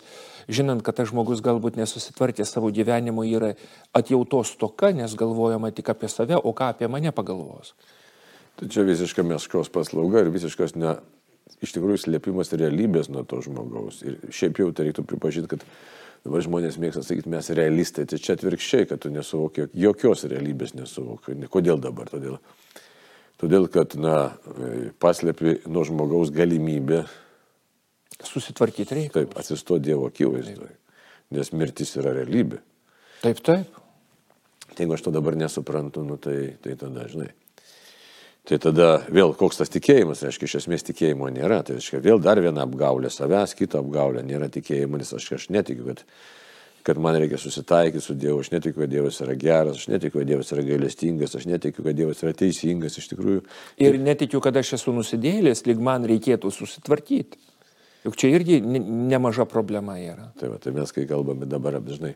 žinant, 0.49 0.83
kad 0.85 0.99
tas 0.99 1.11
žmogus 1.11 1.43
galbūt 1.45 1.79
nesusitvarkė 1.81 2.47
savo 2.47 2.71
gyvenimo, 2.75 3.25
yra 3.27 3.55
atjautos 3.97 4.55
toka, 4.61 4.93
nes 4.95 5.17
galvojama 5.19 5.73
tik 5.75 5.91
apie 5.95 6.11
save, 6.13 6.39
o 6.39 6.55
ką 6.55 6.75
apie 6.75 6.91
mane 6.93 7.13
pagalvos. 7.15 7.75
Tai 8.57 8.71
čia 8.73 8.87
visiška 8.89 9.25
meškos 9.27 9.73
paslauga 9.73 10.23
ir 10.23 10.33
visiškas 10.33 10.77
ne, 10.81 10.97
iš 11.63 11.75
tikrųjų 11.77 12.03
slėpimas 12.03 12.53
realybės 12.55 13.11
nuo 13.13 13.25
to 13.29 13.41
žmogaus. 13.45 14.03
Ir 14.07 14.19
šiaip 14.35 14.61
jau 14.63 14.71
tai 14.75 14.89
reiktų 14.89 15.07
pripažinti, 15.09 15.51
kad 15.55 15.65
dabar 16.27 16.45
žmonės 16.45 16.79
mėgsta 16.83 17.05
sakyti, 17.07 17.31
mes 17.33 17.51
realistai, 17.55 18.07
tai 18.11 18.19
čia 18.23 18.37
atvirkščiai, 18.37 18.89
kad 18.91 19.03
tu 19.03 19.13
nesuvoki, 19.15 19.69
jokios 19.79 20.27
realybės 20.31 20.75
nesuvoki. 20.79 21.37
Kodėl 21.53 21.81
dabar? 21.83 22.11
Todėl, 22.11 22.41
todėl 23.43 23.71
kad, 23.73 23.95
na, 24.01 24.17
paslėpi 25.03 25.61
nuo 25.71 25.87
žmogaus 25.87 26.35
galimybę 26.35 27.05
susitvarkyti 28.25 29.01
reikia. 29.01 29.15
Taip, 29.21 29.39
atsisto 29.39 29.79
Dievo 29.83 30.11
akivaizdoje. 30.11 30.75
Nes 31.37 31.51
mirtis 31.55 31.97
yra 31.99 32.15
realybė. 32.17 32.61
Taip, 33.23 33.43
taip. 33.43 33.83
Tai 34.77 34.85
jeigu 34.85 34.95
aš 34.97 35.07
to 35.07 35.13
dabar 35.15 35.37
nesuprantu, 35.39 36.03
nu, 36.05 36.19
tai, 36.21 36.57
tai 36.63 36.75
tada, 36.79 37.07
žinai. 37.11 37.31
Tai 38.47 38.61
tada 38.63 38.89
vėl 39.11 39.33
koks 39.35 39.59
tas 39.59 39.73
tikėjimas, 39.75 40.23
reiškia, 40.23 40.47
iš 40.47 40.57
esmės 40.61 40.85
tikėjimo 40.87 41.27
nėra. 41.35 41.65
Tai 41.67 41.81
reiškia, 41.81 41.99
vėl 42.05 42.21
dar 42.23 42.39
viena 42.43 42.63
apgaulė 42.63 43.11
savęs, 43.11 43.57
kita 43.59 43.81
apgaulė, 43.83 44.23
nėra 44.23 44.47
tikėjimo, 44.55 45.01
nes 45.01 45.11
aš, 45.17 45.33
aš 45.35 45.47
netikiu, 45.51 45.89
kad, 45.89 46.05
kad 46.87 47.01
man 47.03 47.19
reikia 47.19 47.41
susitaikyti 47.43 48.05
su 48.05 48.15
Dievu, 48.15 48.45
aš 48.45 48.53
netikiu, 48.53 48.85
kad 48.85 48.93
Dievas 48.93 49.19
yra 49.25 49.35
geras, 49.41 49.81
aš 49.81 49.89
netikiu, 49.91 50.21
kad 50.21 50.31
Dievas 50.31 50.55
yra 50.55 50.63
gailestingas, 50.69 51.35
aš 51.35 51.49
netikiu, 51.51 51.83
kad 51.89 51.99
Dievas 51.99 52.23
yra 52.23 52.37
teisingas 52.39 53.01
iš 53.03 53.11
tikrųjų. 53.17 53.43
Ir 53.83 53.99
netikiu, 54.07 54.39
kad 54.45 54.63
aš 54.63 54.77
esu 54.79 54.95
nusidėlęs, 54.95 55.67
lyg 55.67 55.83
man 55.83 56.07
reikėtų 56.07 56.55
susitvarkyti. 56.55 57.43
Juk 58.07 58.15
čia 58.15 58.31
irgi 58.31 58.61
nemaža 58.63 59.49
problema 59.51 59.97
yra. 59.99 60.29
Tai, 60.39 60.53
va, 60.53 60.61
tai 60.63 60.71
mes, 60.71 60.93
kai 60.95 61.09
kalbame 61.11 61.49
dabar, 61.51 61.81
dažnai 61.83 62.13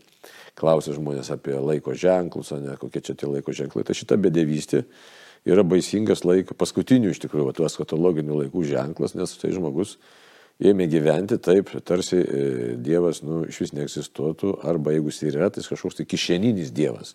klausia 0.55 0.95
žmonės 0.95 1.33
apie 1.35 1.57
laiko 1.59 1.97
ženklus, 1.99 2.53
o 2.55 2.61
ne 2.63 2.77
kokie 2.79 3.03
čia 3.03 3.17
tie 3.19 3.27
laiko 3.27 3.51
ženklai, 3.51 3.83
tai 3.89 3.99
šita 3.99 4.15
bedėvystė 4.23 4.85
yra 5.49 5.65
baisingas 5.67 6.25
laikas, 6.27 6.57
paskutinių 6.61 7.15
iš 7.15 7.23
tikrųjų, 7.25 7.55
tų 7.57 7.69
eskatologinių 7.69 8.43
laikų 8.45 8.65
ženklas, 8.69 9.17
nes 9.19 9.37
tai 9.41 9.53
žmogus 9.55 9.97
ėmė 10.61 10.87
gyventi 10.93 11.39
taip, 11.41 11.71
tarsi 11.89 12.19
e, 12.21 12.41
Dievas 12.85 13.23
nu, 13.25 13.43
iš 13.49 13.63
vis 13.63 13.73
neegzistuotų, 13.77 14.53
arba 14.69 14.93
jeigu 14.93 15.13
jis 15.13 15.23
yra, 15.31 15.49
tai 15.53 15.65
kažkoks 15.65 16.01
tai 16.01 16.07
kišeninis 16.09 16.73
Dievas. 16.77 17.15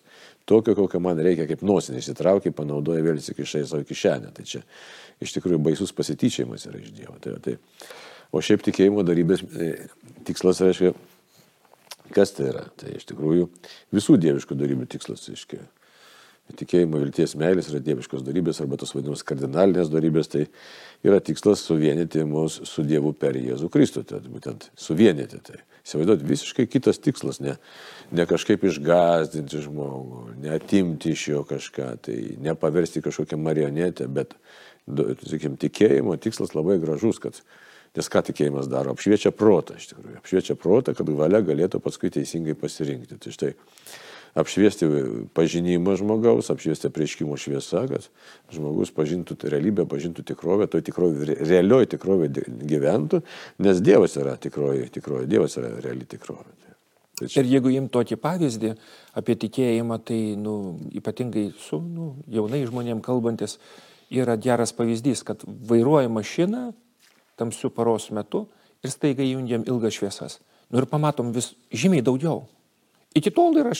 Tokio, 0.50 0.74
kokio 0.78 1.00
man 1.02 1.20
reikia, 1.22 1.46
kaip 1.50 1.62
nosinė, 1.66 2.02
įsitraukia, 2.02 2.54
panaudoja 2.56 3.04
vėl 3.06 3.20
įsikišai 3.22 3.62
savo 3.70 3.86
kišenę. 3.86 4.32
Tai 4.34 4.46
čia 4.46 4.64
iš 5.22 5.36
tikrųjų 5.38 5.62
baisus 5.62 5.94
pasityčiamas 5.94 6.66
yra 6.70 6.82
iš 6.82 6.90
Dievo. 6.96 7.16
Tai, 7.22 7.36
tai. 7.44 7.56
O 8.34 8.42
šiaip 8.42 8.66
tikėjimo 8.66 9.06
darybės 9.06 9.46
e, 9.46 9.70
tikslas 10.26 10.60
reiškia, 10.66 10.90
kas 12.14 12.34
tai 12.34 12.50
yra? 12.50 12.66
Tai 12.78 12.98
iš 12.98 13.06
tikrųjų 13.12 13.46
visų 13.94 14.18
dieviškų 14.26 14.58
darybių 14.58 14.90
tikslas, 14.96 15.28
reiškia 15.30 15.62
tikėjimo, 16.54 17.00
vilties, 17.02 17.34
meilės 17.38 17.70
yra 17.72 17.80
dieviškos 17.82 18.22
darybės 18.26 18.60
arba 18.62 18.78
tos 18.78 18.94
vadinamos 18.94 19.24
kardinalinės 19.26 19.90
darybės, 19.90 20.30
tai 20.30 20.44
yra 21.06 21.18
tikslas 21.24 21.64
suvienyti 21.66 22.22
mus 22.28 22.60
su 22.68 22.84
Dievu 22.86 23.12
per 23.18 23.38
Jėzų 23.40 23.70
Kristų, 23.72 24.04
tai 24.06 24.20
būtent 24.30 24.68
suvienyti. 24.78 25.40
Tai 25.42 25.58
įsivaizduoti 25.82 26.30
visiškai 26.30 26.68
kitas 26.70 27.02
tikslas, 27.02 27.42
ne, 27.42 27.56
ne 28.14 28.26
kažkaip 28.30 28.64
išgazdinti 28.70 29.64
žmogų, 29.66 30.24
neatimti 30.46 31.14
iš 31.16 31.28
jo 31.32 31.44
kažką, 31.50 31.92
tai 32.06 32.18
nepaversti 32.46 33.02
kažkokią 33.04 33.38
marionetę, 33.42 34.06
bet, 34.06 34.38
sakykim, 34.86 35.58
tikėjimo 35.58 36.14
tikslas 36.22 36.54
labai 36.54 36.78
gražus, 36.82 37.22
kad 37.22 37.42
Nes 37.96 38.10
ką 38.12 38.20
tikėjimas 38.28 38.68
daro? 38.68 38.92
Apšviečia 38.92 39.32
protą, 39.32 39.78
iš 39.80 39.88
tikrųjų. 39.88 40.18
Apšviečia 40.20 40.56
protą, 40.60 40.92
kad 40.96 41.08
valia 41.16 41.40
galėtų 41.40 41.80
paskui 41.80 42.10
teisingai 42.12 42.52
pasirinkti. 42.58 43.16
Tai 43.22 43.32
štai 43.32 43.54
apšviesti 44.36 44.88
pažinimą 45.36 45.96
žmogaus, 45.96 46.50
apšviesti 46.52 46.90
prieškimo 46.92 47.38
šviesa, 47.40 47.86
kad 47.88 48.08
žmogus 48.52 48.92
pažintų 48.96 49.38
realybę, 49.48 49.86
pažintų 49.88 50.26
tikrovę, 50.28 50.68
toj 50.70 50.84
tikrovė, 50.86 51.38
realioji 51.40 51.94
tikrovė 51.96 52.30
gyventų, 52.44 53.22
nes 53.64 53.82
Dievas 53.84 54.16
yra 54.20 54.36
tikroji 54.40 54.90
tikrovė, 54.98 55.26
Dievas 55.30 55.56
yra 55.60 55.72
reali 55.80 56.04
tikrovė. 56.08 56.52
Tai 57.16 57.28
čia... 57.32 57.40
Ir 57.40 57.48
jeigu 57.48 57.72
imt 57.72 57.92
tokį 57.94 58.18
pavyzdį 58.20 58.74
apie 59.16 59.38
tikėjimą, 59.46 59.96
tai 60.04 60.18
nu, 60.36 60.76
ypatingai 61.00 61.48
su 61.56 61.80
nu, 61.80 62.10
jaunai 62.28 62.60
žmonėm 62.68 63.00
kalbantis 63.04 63.56
yra 64.12 64.36
geras 64.36 64.74
pavyzdys, 64.76 65.24
kad 65.24 65.40
vairuoja 65.46 66.12
mašiną 66.12 66.68
tamsių 67.40 67.72
paros 67.72 68.10
metu 68.12 68.44
ir 68.84 68.92
staiga 68.92 69.24
įjungiam 69.24 69.64
ilgas 69.64 69.96
šviesas. 69.96 70.38
Nu 70.68 70.82
ir 70.82 70.88
pamatom 70.90 71.32
vis 71.32 71.54
žymiai 71.72 72.04
daugiau. 72.04 72.44
Iki 73.16 73.32
tol 73.32 73.56
yra 73.56 73.72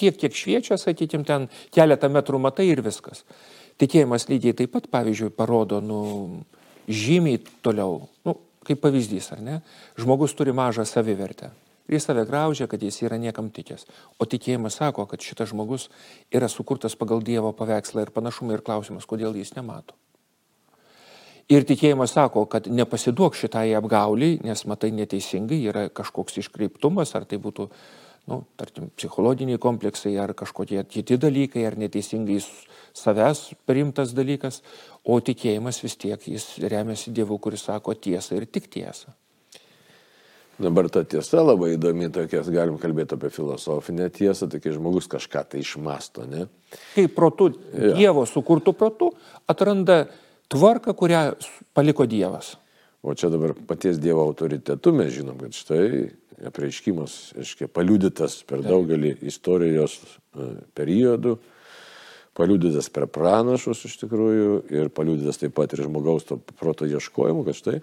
tiek, 0.00 0.16
kiek 0.18 0.34
šviečia, 0.34 0.78
sakykime, 0.80 1.26
ten 1.26 1.48
keletą 1.74 2.10
metrų 2.10 2.40
matai 2.42 2.66
ir 2.72 2.82
viskas. 2.82 3.22
Tikėjimas 3.80 4.26
lygiai 4.30 4.56
taip 4.58 4.72
pat, 4.74 4.88
pavyzdžiui, 4.92 5.32
parodo, 5.34 5.78
nu, 5.82 6.00
žymiai 6.90 7.40
toliau, 7.62 8.08
nu, 8.26 8.36
kaip 8.66 8.82
pavyzdys, 8.82 9.30
ar 9.34 9.42
ne? 9.42 9.60
Žmogus 9.98 10.34
turi 10.38 10.54
mažą 10.54 10.86
savivertę. 10.88 11.52
Ir 11.90 11.96
jis 11.96 12.06
save 12.06 12.22
graužia, 12.26 12.68
kad 12.70 12.82
jis 12.82 13.00
yra 13.02 13.18
niekam 13.18 13.50
tikęs. 13.50 13.88
O 14.22 14.26
tikėjimas 14.26 14.78
sako, 14.78 15.06
kad 15.10 15.22
šitas 15.22 15.50
žmogus 15.50 15.88
yra 16.34 16.48
sukurtas 16.50 16.94
pagal 16.98 17.24
Dievo 17.26 17.50
paveikslą 17.58 18.06
ir 18.06 18.14
panašumą 18.14 18.54
ir 18.54 18.62
klausimas, 18.66 19.06
kodėl 19.08 19.34
jis 19.38 19.54
nemato. 19.58 19.98
Ir 21.50 21.66
tikėjimas 21.66 22.14
sako, 22.14 22.46
kad 22.46 22.68
nepasiduok 22.70 23.34
šitai 23.36 23.72
apgauliai, 23.76 24.38
nes 24.46 24.62
matai 24.70 24.92
neteisingai, 24.94 25.58
yra 25.68 25.88
kažkoks 25.90 26.38
iškreiptumas, 26.44 27.16
ar 27.18 27.26
tai 27.26 27.40
būtų 27.42 27.66
nu, 28.30 28.42
tarkim, 28.56 28.90
psichologiniai 28.96 29.60
kompleksai 29.62 30.14
ar 30.20 30.34
kažkokie 30.38 30.82
kiti 30.88 31.18
dalykai, 31.20 31.64
ar 31.66 31.78
neteisingai 31.80 32.38
savęs 32.94 33.48
priimtas 33.66 34.14
dalykas, 34.14 34.60
o 35.02 35.18
tikėjimas 35.18 35.82
vis 35.82 35.98
tiek 35.98 36.28
jis 36.28 36.46
remiasi 36.62 37.12
Dievu, 37.14 37.38
kuris 37.42 37.66
sako 37.66 37.96
tiesą 37.98 38.38
ir 38.38 38.46
tik 38.46 38.70
tiesą. 38.72 39.14
Dabar 40.62 40.86
ta 40.92 41.00
tiesa 41.08 41.40
labai 41.42 41.72
įdomi, 41.74 42.10
tokias 42.12 42.46
galim 42.52 42.76
kalbėti 42.78 43.16
apie 43.16 43.32
filosofinę 43.32 44.10
tiesą, 44.14 44.46
tai 44.52 44.60
kai 44.62 44.74
žmogus 44.76 45.08
kažką 45.10 45.46
tai 45.48 45.62
išmasto, 45.64 46.26
ne? 46.28 46.44
Kaip 46.92 47.14
protų, 47.16 47.48
ja. 47.72 47.94
Dievo 47.96 48.26
sukurtų 48.28 48.74
protų, 48.76 49.08
atranda 49.50 50.04
tvarką, 50.52 50.94
kurią 50.98 51.22
paliko 51.74 52.06
Dievas. 52.06 52.54
O 53.02 53.16
čia 53.18 53.32
dabar 53.32 53.56
paties 53.66 53.98
Dievo 53.98 54.22
autoritetu 54.28 54.92
mes 54.94 55.10
žinom, 55.16 55.40
kad 55.40 55.56
štai 55.56 56.12
apreiškimas, 56.48 57.16
aiškiai, 57.38 57.70
paliudytas 57.70 58.40
per 58.48 58.64
daugelį 58.64 59.14
istorijos 59.30 59.98
e, 60.02 60.48
periodų, 60.76 61.36
paliudytas 62.38 62.88
per 62.92 63.06
pranašus 63.12 63.84
iš 63.88 63.98
tikrųjų 64.04 64.56
ir 64.72 64.90
paliudytas 64.94 65.40
taip 65.42 65.54
pat 65.58 65.74
ir 65.76 65.84
žmogaus 65.86 66.26
to 66.28 66.40
proto 66.58 66.88
ieškojimu, 66.88 67.44
kad 67.46 67.58
štai 67.58 67.78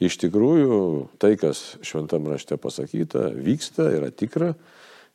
iš 0.00 0.16
tikrųjų 0.22 0.76
tai, 1.20 1.34
kas 1.40 1.76
šventam 1.84 2.28
rašte 2.32 2.58
pasakyta, 2.60 3.30
vyksta, 3.36 3.90
yra 3.98 4.10
tikra 4.10 4.54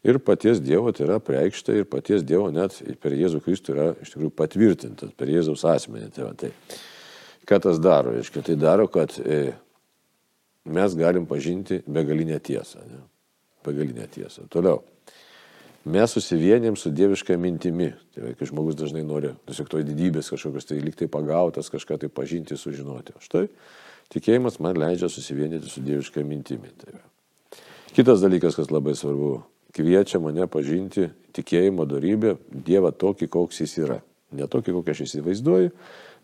ir 0.06 0.20
paties 0.22 0.62
Dievo 0.62 0.94
tai 0.94 1.08
yra 1.08 1.20
preikšta 1.24 1.74
ir 1.80 1.88
paties 1.90 2.26
Dievo 2.26 2.52
net 2.54 2.78
per 3.02 3.16
Jėzų 3.18 3.42
Kristų 3.46 3.74
yra 3.76 3.88
iš 4.02 4.14
tikrųjų 4.14 4.34
patvirtintas, 4.38 5.16
per 5.18 5.32
Jėzaus 5.34 5.66
asmenį. 5.66 6.12
Tai, 6.14 6.28
va, 6.30 6.36
tai. 6.38 6.52
Ką 7.46 7.60
tas 7.62 7.78
daro? 7.82 8.14
Reiškia, 8.16 8.42
tai 8.46 8.56
daro, 8.58 8.88
kad 8.90 9.14
e, 9.22 9.54
mes 10.66 10.98
galim 10.98 11.26
pažinti 11.30 11.82
begalinę 11.88 12.40
tiesą. 12.40 12.84
Ne? 12.90 13.02
Begalinę 13.66 14.08
tiesą. 14.12 14.48
Toliau. 14.50 14.82
Mes 15.86 16.10
susivienėm 16.18 16.78
su 16.82 16.90
dieviška 16.90 17.38
mintimi. 17.38 17.92
Tai 18.14 18.24
yra, 18.24 18.34
kai 18.38 18.48
žmogus 18.50 18.78
dažnai 18.80 19.04
nori 19.06 19.36
tiesiog 19.46 19.68
to 19.70 19.82
didybės 19.86 20.32
kažkokios, 20.34 20.66
tai 20.66 20.80
liktai 20.82 21.08
pagautas, 21.12 21.70
kažką 21.70 22.00
tai 22.02 22.10
pažinti, 22.10 22.58
sužinoti. 22.58 23.14
Štai 23.22 23.46
tikėjimas 24.14 24.58
man 24.62 24.80
leidžia 24.82 25.10
susivienyti 25.14 25.70
su 25.70 25.84
dieviška 25.86 26.24
mintimi. 26.26 26.74
Tai 26.82 26.96
yra. 26.96 27.04
Kitas 27.94 28.24
dalykas, 28.26 28.58
kas 28.58 28.74
labai 28.74 28.96
svarbu, 28.98 29.44
kviečia 29.76 30.20
mane 30.24 30.48
pažinti 30.52 31.12
tikėjimo 31.38 31.86
darybę, 31.90 32.36
Dievą 32.66 32.90
tokį, 32.92 33.30
koks 33.32 33.62
jis 33.62 33.78
yra. 33.84 34.00
Ne 34.36 34.50
tokį, 34.52 34.74
kokį 34.80 34.94
aš 34.96 35.04
įsivaizduoju, 35.06 35.72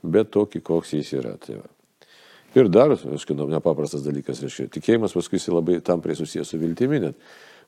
bet 0.04 0.34
tokį, 0.34 0.64
koks 0.66 0.96
jis 0.98 1.14
yra. 1.20 1.36
Tai 1.40 1.62
va. 1.62 1.70
Ir 2.58 2.68
dar, 2.68 2.92
aišku, 2.92 3.38
nepaprastas 3.48 4.04
dalykas, 4.04 4.42
reiškia, 4.44 4.68
tikėjimas 4.76 5.16
paskui 5.16 5.40
jis 5.40 5.48
labai 5.54 5.80
tampriai 5.86 6.18
susijęs 6.20 6.52
su 6.52 6.60
viltimi, 6.60 7.00
net 7.00 7.20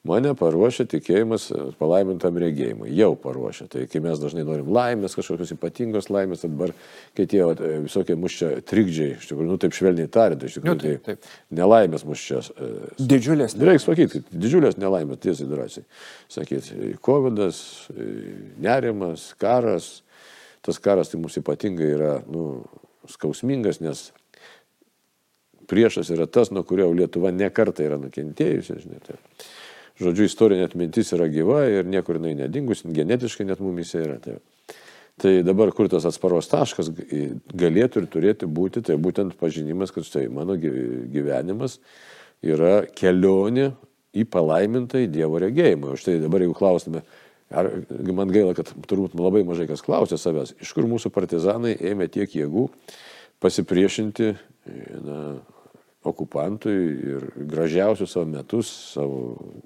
mane 0.07 0.33
paruošia 0.35 0.83
tikėjimas 0.91 1.45
palaimintam 1.79 2.35
regėjimui, 2.41 2.89
jau 2.97 3.13
paruošia. 3.19 3.69
Tai 3.71 3.85
kai 3.87 4.01
mes 4.03 4.19
dažnai 4.19 4.43
norim 4.47 4.67
laimės, 4.75 5.15
kažkokios 5.15 5.53
ypatingos 5.55 6.09
laimės, 6.11 6.43
dabar, 6.43 6.73
kai 7.15 7.25
tie 7.31 7.45
visokie 7.85 8.17
mūsų 8.19 8.39
čia 8.41 8.49
trikdžiai, 8.67 9.13
iš 9.15 9.29
tikrųjų, 9.29 9.47
nu 9.53 9.59
taip 9.63 9.77
švelniai 9.77 10.11
tariant, 10.11 10.43
iš 10.43 10.57
tikrųjų, 10.57 10.75
nu, 10.75 10.83
taip, 10.83 11.05
taip. 11.07 11.23
tai 11.23 11.59
nelaimės 11.61 12.03
mūsų 12.09 12.27
čia. 12.27 12.41
E, 12.51 12.89
didžiulės. 13.13 13.55
Reikia 13.61 13.83
sakyti, 13.85 14.23
didžiulės 14.33 14.75
nelaimės, 14.81 15.21
tiesiai 15.23 15.47
drąsiai. 15.47 15.85
Sakyti, 16.35 16.97
COVID, 17.07 17.39
e, 17.39 18.09
nerimas, 18.67 19.29
karas, 19.39 19.93
tas 20.63 20.83
karas 20.83 21.13
tai 21.13 21.23
mums 21.23 21.39
ypatingai 21.39 21.93
yra, 21.95 22.17
nu, 22.27 22.65
skausmingas, 23.07 23.79
nes 23.83 24.09
priešas 25.69 26.11
yra 26.13 26.27
tas, 26.27 26.51
nuo 26.53 26.63
kurio 26.67 26.89
Lietuva 26.95 27.31
nekarta 27.33 27.85
yra 27.85 27.99
nukentėjusi. 28.01 28.79
Žinai, 28.83 29.01
tai. 29.05 29.19
Žodžiu, 30.01 30.25
istorinė 30.25 30.65
atmintis 30.65 31.13
yra 31.13 31.27
gyva 31.29 31.63
ir 31.69 31.85
niekur 31.85 32.17
jinai 32.17 32.33
nedingus, 32.43 32.81
genetiškai 32.85 33.45
net 33.45 33.61
mumise 33.61 34.01
yra. 34.01 34.17
Tai. 34.23 34.39
tai 35.21 35.33
dabar 35.45 35.69
kur 35.75 35.89
tas 35.91 36.07
atsparos 36.09 36.49
taškas 36.49 36.89
galėtų 37.53 38.01
ir 38.01 38.09
turėtų 38.15 38.49
būti, 38.49 38.81
tai 38.81 38.97
būtent 38.97 39.37
pažinimas, 39.37 39.93
kad 39.93 40.07
štai 40.07 40.25
mano 40.33 40.57
gyvenimas 40.57 41.77
yra 42.41 42.81
kelionė 42.89 43.71
į 44.13 44.25
palaimintą 44.29 45.03
į 45.05 45.11
Dievo 45.13 45.41
regėjimą. 45.41 45.93
Štai 46.01 46.17
dabar 46.21 46.41
jeigu 46.41 46.57
klaustume, 46.57 47.03
ar 47.53 47.69
man 48.09 48.33
gaila, 48.33 48.55
kad 48.57 48.73
turbūt 48.89 49.13
labai 49.17 49.43
mažai 49.45 49.69
kas 49.69 49.85
klausė 49.85 50.17
savęs, 50.21 50.55
iš 50.61 50.73
kur 50.73 50.89
mūsų 50.89 51.13
partizanai 51.13 51.75
ėmė 51.77 52.09
tiek 52.13 52.33
jėgų 52.33 52.67
pasipriešinti 53.43 54.33
na, 55.03 55.19
okupantui 56.03 56.79
ir 57.13 57.27
gražiausius 57.49 58.13
savo 58.15 58.27
metus, 58.27 58.71
savo 58.93 59.19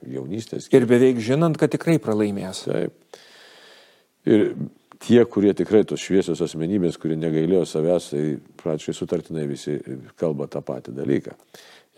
jaunystės. 0.06 0.70
Ir 0.74 0.86
beveik 0.90 1.22
žinant, 1.24 1.58
kad 1.58 1.72
tikrai 1.74 1.98
pralaimės. 2.02 2.66
Taip. 2.68 3.22
Ir 4.28 4.44
tie, 5.04 5.20
kurie 5.30 5.54
tikrai 5.58 5.84
tos 5.88 6.04
šviesios 6.04 6.42
asmenybės, 6.46 7.00
kurie 7.02 7.18
negailėjo 7.20 7.64
savęs, 7.70 8.12
tai 8.14 8.24
pračiai 8.62 8.96
sutartinai 8.98 9.48
visi 9.50 9.78
kalba 10.20 10.50
tą 10.52 10.62
patį 10.66 10.94
dalyką. 10.98 11.38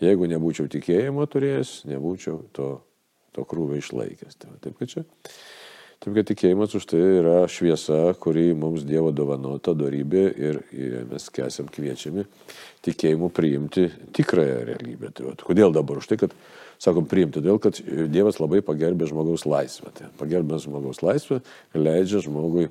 Jeigu 0.00 0.28
nebūčiau 0.30 0.70
tikėjimo 0.72 1.26
turėjęs, 1.28 1.82
nebūčiau 1.90 2.38
to, 2.56 2.70
to 3.36 3.44
krūvio 3.48 3.80
išlaikęs. 3.80 4.38
Tai, 4.40 4.54
taip, 4.64 4.78
kad 4.80 4.94
čia 4.94 5.04
Taip 6.00 6.14
kad 6.16 6.28
tikėjimas 6.30 6.72
už 6.78 6.86
tai 6.88 7.00
yra 7.18 7.42
šviesa, 7.50 8.14
kuri 8.16 8.54
mums 8.56 8.86
Dievo 8.88 9.10
dovanota 9.12 9.74
darybė 9.76 10.22
ir, 10.32 10.60
mes 11.10 11.26
esam 11.44 11.68
kviečiami 11.68 12.24
tikėjimu 12.86 13.28
priimti 13.36 13.84
tikrąją 14.16 14.62
realybę. 14.70 15.10
Tai, 15.12 15.26
va, 15.28 15.34
kodėl 15.44 15.74
dabar 15.76 16.00
už 16.00 16.08
tai, 16.08 16.16
kad, 16.22 16.32
sakom, 16.80 17.04
priimti? 17.10 17.42
Todėl, 17.42 17.60
kad 17.60 17.82
Dievas 17.84 18.40
labai 18.40 18.62
pagerbė 18.64 19.10
žmogaus 19.12 19.44
laisvę. 19.44 19.92
Tai 19.98 20.08
pagerbė 20.16 20.62
žmogaus 20.64 21.02
laisvę 21.04 21.42
leidžia 21.76 22.24
žmogui 22.24 22.70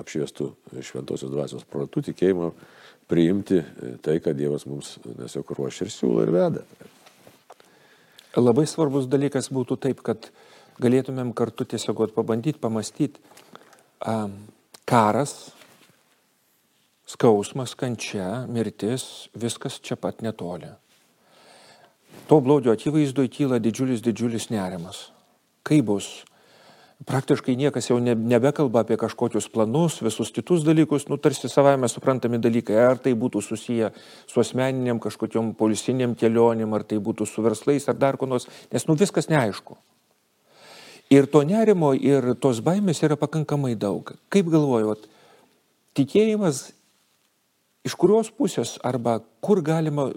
apšviestų 0.00 0.50
šventosios 0.82 1.30
dvasios 1.30 1.62
protų 1.70 2.08
tikėjimo 2.10 2.50
priimti 3.10 3.62
tai, 4.02 4.18
kad 4.18 4.34
Dievas 4.34 4.66
mums 4.66 4.96
tiesiog 5.04 5.54
ruošia 5.54 5.86
ir 5.86 5.94
siūlo 5.94 6.26
ir 6.26 6.34
veda. 6.34 6.66
Labai 8.38 8.66
svarbus 8.70 9.06
dalykas 9.10 9.50
būtų 9.54 9.78
taip, 9.86 10.02
kad 10.06 10.32
galėtumėm 10.80 11.32
kartu 11.36 11.66
tiesiog 11.68 12.08
pabandyti 12.16 12.60
pamastyti, 12.60 13.20
karas, 14.88 15.34
skausmas, 17.10 17.74
kančia, 17.78 18.46
mirtis, 18.48 19.28
viskas 19.34 19.80
čia 19.82 19.98
pat 20.00 20.22
netoli. 20.22 20.70
To 22.30 22.40
blogio 22.40 22.72
akivaizdoje 22.72 23.30
kyla 23.34 23.58
didžiulis, 23.62 24.02
didžiulis 24.04 24.50
nerimas. 24.54 25.08
Kaip 25.66 25.88
bus? 25.88 26.10
Praktiškai 27.00 27.54
niekas 27.56 27.88
jau 27.88 27.96
nebekalba 27.98 28.82
apie 28.84 28.98
kažkokius 29.00 29.48
planus, 29.48 30.02
visus 30.04 30.28
kitus 30.36 30.66
dalykus, 30.66 31.06
nu 31.08 31.16
tarsi 31.16 31.48
savame 31.48 31.88
suprantami 31.88 32.36
dalykai, 32.38 32.76
ar 32.76 33.00
tai 33.00 33.14
būtų 33.16 33.40
susiję 33.40 33.88
su 34.28 34.42
asmeniniam 34.42 35.00
kažkokiam 35.00 35.54
polisiniam 35.56 36.12
kelionėm, 36.12 36.76
ar 36.76 36.84
tai 36.84 37.00
būtų 37.00 37.24
su 37.24 37.42
verslais, 37.42 37.88
ar 37.88 37.96
dar 37.96 38.20
ko 38.20 38.28
nors, 38.28 38.44
nes 38.68 38.84
nu 38.84 38.98
viskas 39.00 39.32
neaišku. 39.32 39.78
Ir 41.10 41.26
to 41.26 41.42
nerimo 41.42 41.90
ir 41.96 42.34
tos 42.38 42.60
baimės 42.62 43.02
yra 43.02 43.16
pakankamai 43.18 43.74
daug. 43.74 44.12
Kaip 44.30 44.50
galvojot, 44.52 45.08
tikėjimas 45.98 46.68
iš 47.86 47.96
kurios 47.98 48.28
pusės 48.30 48.76
arba 48.86 49.18
kur 49.42 49.62
galima, 49.64 50.10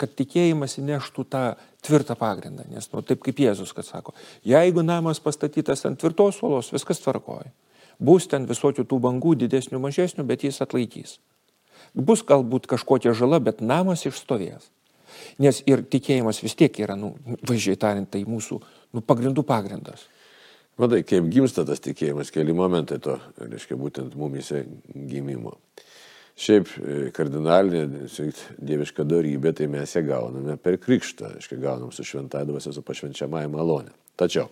kad 0.00 0.14
tikėjimas 0.16 0.78
įneštų 0.80 1.24
tą 1.30 1.42
tvirtą 1.84 2.16
pagrindą. 2.18 2.64
Nes, 2.72 2.88
nu, 2.92 3.02
taip 3.06 3.22
kaip 3.24 3.42
Jėzus, 3.42 3.74
kad 3.76 3.86
sako, 3.86 4.16
jeigu 4.48 4.84
namas 4.84 5.20
pastatytas 5.22 5.84
ant 5.88 6.00
tvirtos 6.00 6.40
suolos, 6.40 6.72
viskas 6.72 7.02
tvarkoja. 7.04 7.52
Bus 8.02 8.26
ten 8.26 8.48
visokių 8.48 8.86
tų 8.88 8.98
bangų, 9.04 9.36
didesnių, 9.44 9.78
mažesnių, 9.82 10.24
bet 10.26 10.46
jis 10.46 10.62
atlaikys. 10.64 11.18
Bus 11.94 12.24
galbūt 12.26 12.66
kažkokia 12.70 13.12
žala, 13.14 13.38
bet 13.42 13.60
namas 13.60 14.06
išstovės. 14.08 14.70
Nes 15.42 15.60
ir 15.68 15.84
tikėjimas 15.86 16.40
vis 16.42 16.56
tiek 16.58 16.78
yra, 16.80 16.96
nu, 16.98 17.12
važiai 17.46 17.76
tariant, 17.78 18.08
tai 18.10 18.24
mūsų 18.26 18.58
nu, 18.96 19.04
pagrindų 19.04 19.44
pagrindas. 19.46 20.08
Matai, 20.80 21.02
kaip 21.04 21.26
gimsta 21.28 21.66
tas 21.68 21.82
tikėjimas, 21.84 22.30
keli 22.32 22.54
momentai 22.56 22.96
to, 23.02 23.18
reiškia, 23.36 23.76
būtent 23.76 24.14
mumise 24.16 24.62
gimimo. 24.88 25.58
Šiaip 26.42 26.70
e, 26.80 26.94
kardinalinė 27.12 28.06
dieviška 28.56 29.04
darybė, 29.04 29.52
tai 29.58 29.68
mes 29.68 29.92
ją 29.92 30.00
gauname 30.06 30.56
per 30.56 30.78
krikštą, 30.80 31.34
aiškiai 31.36 31.60
gaunam 31.60 31.92
su 31.92 32.06
šventąją 32.08 32.48
dvasia, 32.48 32.72
su 32.72 32.84
pašvenčiamąją 32.88 33.52
malonę. 33.52 33.92
Tačiau, 34.16 34.48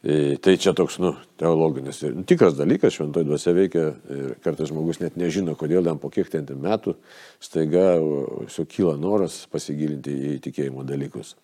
e, 0.00 0.38
tai 0.40 0.56
čia 0.56 0.72
toks, 0.72 0.96
nu, 1.04 1.12
teologinis 1.40 2.00
ir 2.00 2.16
nu, 2.16 2.24
tikras 2.24 2.56
dalykas, 2.56 2.96
šventoji 2.96 3.28
dvasia 3.28 3.52
veikia 3.60 3.86
ir 4.08 4.34
kartais 4.40 4.72
žmogus 4.72 5.04
net 5.04 5.20
nežino, 5.20 5.52
kodėl 5.60 5.84
jam 5.84 6.00
po 6.00 6.08
kiek 6.08 6.32
ten 6.32 6.48
metų 6.48 6.96
staiga 7.44 8.00
sukyla 8.48 8.96
noras 8.96 9.42
pasigilinti 9.52 10.16
į 10.32 10.36
tikėjimo 10.48 10.88
dalykus. 10.88 11.36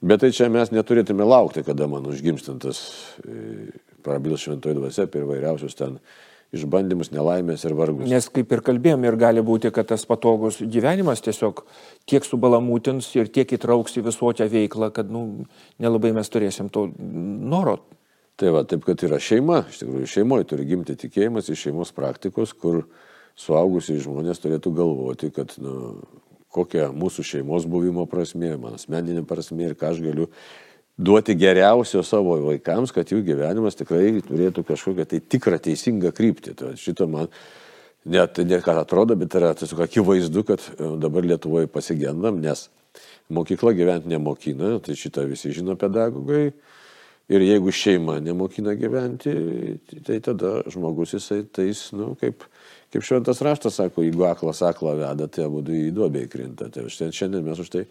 Bet 0.00 0.22
tai 0.24 0.30
čia 0.32 0.48
mes 0.48 0.72
neturėtume 0.72 1.26
laukti, 1.28 1.62
kada 1.66 1.84
man 1.90 2.06
užgimstantas 2.08 2.80
e, 3.20 3.70
prabils 4.04 4.46
šventoji 4.46 4.78
dvasia 4.78 5.04
per 5.12 5.26
vairiausius 5.28 5.76
ten 5.76 5.98
išbandymus, 6.56 7.12
nelaimės 7.14 7.62
ir 7.68 7.76
vargus. 7.78 8.08
Nes 8.10 8.26
kaip 8.32 8.50
ir 8.50 8.62
kalbėjom, 8.66 9.04
ir 9.06 9.18
gali 9.20 9.44
būti, 9.44 9.70
kad 9.74 9.90
tas 9.92 10.06
patogus 10.08 10.58
gyvenimas 10.64 11.22
tiesiog 11.22 11.62
tiek 12.10 12.26
subalamūtins 12.26 13.10
ir 13.20 13.30
tiek 13.30 13.52
įtrauks 13.54 14.00
į 14.00 14.06
visuotę 14.08 14.48
veiklą, 14.50 14.90
kad 14.96 15.12
nu, 15.12 15.44
nelabai 15.82 16.14
mes 16.16 16.32
turėsim 16.32 16.72
to 16.72 16.88
noro. 16.98 17.78
Tai 18.40 18.54
va, 18.56 18.64
taip 18.64 18.86
kad 18.88 19.04
yra 19.04 19.20
šeima, 19.20 19.66
iš 19.68 19.82
tikrųjų 19.82 20.08
šeimoje 20.08 20.48
turi 20.48 20.64
gimti 20.72 20.96
tikėjimas 20.96 21.52
iš 21.52 21.66
šeimos 21.68 21.92
praktikos, 21.92 22.56
kur 22.56 22.86
suaugusiai 23.38 24.00
žmonės 24.00 24.40
turėtų 24.40 24.72
galvoti, 24.80 25.28
kad 25.36 25.52
nu, 25.60 26.00
kokia 26.50 26.90
mūsų 26.94 27.24
šeimos 27.26 27.68
buvimo 27.70 28.06
prasme, 28.10 28.56
mano 28.58 28.78
asmeninė 28.80 29.24
prasme 29.28 29.70
ir 29.70 29.78
ką 29.78 29.92
aš 29.94 30.02
galiu 30.04 30.28
duoti 31.00 31.34
geriausio 31.38 32.02
savo 32.04 32.36
vaikams, 32.44 32.92
kad 32.92 33.08
jų 33.08 33.22
gyvenimas 33.24 33.78
tikrai 33.78 34.18
turėtų 34.26 34.64
kažkokią 34.68 35.06
tai 35.08 35.20
tikrą 35.20 35.60
teisingą 35.62 36.12
kryptį. 36.16 36.54
Tai 36.58 36.74
šito 36.76 37.06
man 37.08 37.30
net 38.04 38.40
ne 38.44 38.60
ką 38.60 38.76
atrodo, 38.82 39.16
bet 39.16 39.36
yra 39.38 39.54
tiesiog 39.56 39.84
akivaizdu, 39.86 40.44
kad 40.48 40.64
e, 40.74 40.90
dabar 41.00 41.24
Lietuvoje 41.24 41.70
pasigendam, 41.72 42.40
nes 42.42 42.68
mokykla 43.32 43.72
gyventi 43.76 44.10
nemokina, 44.12 44.76
tai 44.84 44.98
šitą 44.98 45.24
visi 45.30 45.54
žino 45.56 45.76
pedagogai. 45.80 46.50
Ir 47.30 47.44
jeigu 47.46 47.70
šeima 47.70 48.16
nemokina 48.18 48.74
gyventi, 48.74 49.32
tai 50.02 50.16
tada 50.24 50.64
žmogus 50.66 51.14
jisai 51.14 51.44
tais, 51.46 51.84
nu, 51.94 52.16
kaip, 52.18 52.42
kaip 52.90 53.04
šventas 53.06 53.42
raštas 53.44 53.78
sako, 53.78 54.04
jeigu 54.06 54.26
aklas 54.28 54.62
aklą 54.66 54.96
veda, 54.98 55.28
tai 55.30 55.46
abu 55.46 55.62
į 55.62 55.90
duobę 55.94 56.24
įkrinta. 56.26 56.70
Tai 56.74 56.88
šiandien 56.90 57.44
mes 57.46 57.62
už 57.62 57.70
tai 57.72 57.84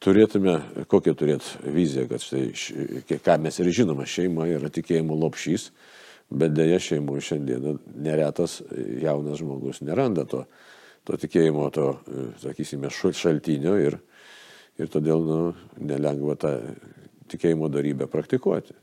turėtume, 0.00 0.56
kokią 0.90 1.14
turėti 1.18 1.72
viziją, 1.74 2.06
kad 2.10 2.24
štai, 2.24 2.44
ką 3.24 3.38
mes 3.44 3.60
ir 3.60 3.72
žinome, 3.80 4.06
šeima 4.08 4.48
yra 4.48 4.70
tikėjimo 4.72 5.16
lopšys, 5.20 5.70
bet 6.30 6.54
dėja 6.56 6.78
šeimoje 6.80 7.26
šiandien 7.28 7.80
neretas 8.00 8.60
jaunas 9.02 9.40
žmogus 9.42 9.82
neranda 9.84 10.24
to, 10.30 10.44
to 11.04 11.18
tikėjimo, 11.20 11.68
to, 11.74 11.90
sakysime, 12.40 12.90
šaltinio 12.92 13.76
ir, 13.82 13.98
ir 14.80 14.92
todėl 14.92 15.26
nu, 15.26 15.40
nelengva 15.76 16.38
tą 16.40 16.54
tikėjimo 17.30 17.68
darybę 17.72 18.08
praktikuoti. 18.10 18.74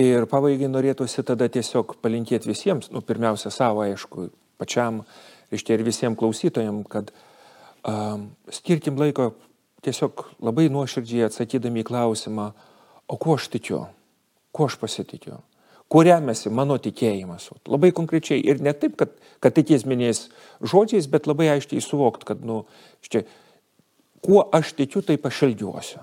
Ir 0.00 0.24
pabaigai 0.30 0.68
norėtųsi 0.70 1.24
tada 1.26 1.48
tiesiog 1.52 1.98
palinkėti 2.00 2.48
visiems, 2.48 2.88
nu, 2.94 3.02
pirmiausia 3.04 3.50
savo, 3.52 3.82
aišku, 3.84 4.30
pačiam, 4.60 5.02
iš 5.52 5.64
čia 5.66 5.76
ir 5.76 5.84
visiems 5.84 6.16
klausytojams, 6.20 6.86
kad 6.88 7.10
um, 7.84 8.30
skirkim 8.54 8.96
laiko 9.00 9.32
tiesiog 9.84 10.24
labai 10.46 10.68
nuoširdžiai 10.72 11.26
atsakydami 11.26 11.82
į 11.82 11.88
klausimą, 11.90 12.50
o 13.10 13.18
kuo 13.20 13.36
aš 13.36 13.50
tikiu, 13.52 13.82
kuo 14.56 14.70
aš 14.70 14.78
pasitikiu, 14.80 15.40
kuo 15.90 16.04
remiasi 16.06 16.52
mano 16.54 16.78
tikėjimas. 16.80 17.50
Labai 17.68 17.92
konkrečiai 17.96 18.40
ir 18.40 18.62
ne 18.64 18.72
taip, 18.76 18.96
kad, 19.00 19.12
kad 19.42 19.56
tikės 19.58 19.84
minės 19.88 20.28
žodžiais, 20.62 21.10
bet 21.12 21.28
labai 21.28 21.50
aiškiai 21.56 21.82
suvokt, 21.84 22.24
kad, 22.28 22.46
nu, 22.46 22.62
štai, 23.04 23.26
kuo 24.24 24.46
aš 24.54 24.72
tikiu, 24.78 25.04
taip 25.04 25.28
aš 25.28 25.44
elgiuosi. 25.50 26.00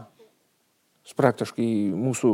Praktiškai 1.17 1.65
mūsų 1.95 2.33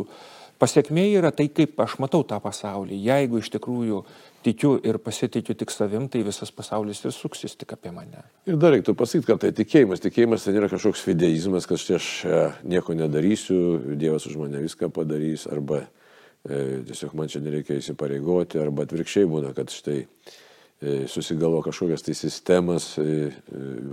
pasiekmė 0.61 1.05
yra 1.17 1.31
tai, 1.35 1.47
kaip 1.53 1.79
aš 1.83 1.97
matau 2.03 2.23
tą 2.27 2.39
pasaulį. 2.43 2.97
Jeigu 3.07 3.41
iš 3.41 3.49
tikrųjų 3.55 4.03
tikiu 4.43 4.75
ir 4.83 4.99
pasitikiu 5.01 5.55
tik 5.57 5.71
savim, 5.71 6.09
tai 6.11 6.23
visas 6.25 6.51
pasaulis 6.51 7.01
ir 7.05 7.15
suksis 7.15 7.55
tik 7.59 7.73
apie 7.75 7.93
mane. 7.95 8.23
Ir 8.49 8.59
dar 8.59 8.75
reiktų 8.75 8.95
pasakyti, 8.99 9.29
kad 9.29 9.41
tai 9.43 9.53
tikėjimas. 9.55 10.03
Tikėjimas 10.03 10.45
tai 10.45 10.55
nėra 10.55 10.69
kažkoks 10.71 11.03
fideizmas, 11.05 11.67
kad 11.69 11.81
aš 11.97 12.09
e, 12.27 12.43
nieko 12.75 12.95
nedarysiu, 12.97 13.59
Dievas 13.99 14.27
už 14.29 14.37
mane 14.41 14.63
viską 14.63 14.91
padarys, 14.93 15.47
arba 15.51 15.83
e, 15.83 16.83
tiesiog 16.89 17.15
man 17.17 17.31
čia 17.31 17.43
nereikia 17.43 17.79
įsipareigoti, 17.79 18.61
arba 18.61 18.87
atvirkščiai 18.87 19.29
būna, 19.31 19.53
kad 19.57 19.71
štai 19.73 20.01
e, 20.03 21.03
susigalvo 21.11 21.63
kažkokias 21.65 22.03
tai 22.05 22.17
sistemas, 22.19 22.93
e, 22.99 23.31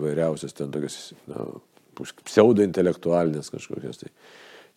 vairiausias 0.02 0.56
ten 0.58 0.74
tokias 0.74 1.12
na, 1.30 1.46
pseudo 2.24 2.64
intelektualinės 2.66 3.52
kažkokias. 3.52 4.02
Tai. 4.02 4.14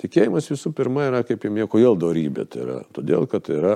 Tikėjimas 0.02 0.50
visų 0.52 0.74
pirma 0.76 1.08
yra, 1.10 1.22
kaip 1.28 1.44
jau 1.44 1.52
minėjau, 1.54 1.70
kodėl 1.76 2.00
darybė. 2.02 2.48
Tai 2.50 2.66
yra 2.66 2.80
todėl, 2.96 3.28
kad 3.30 3.46
tai 3.48 3.60
yra 3.60 3.76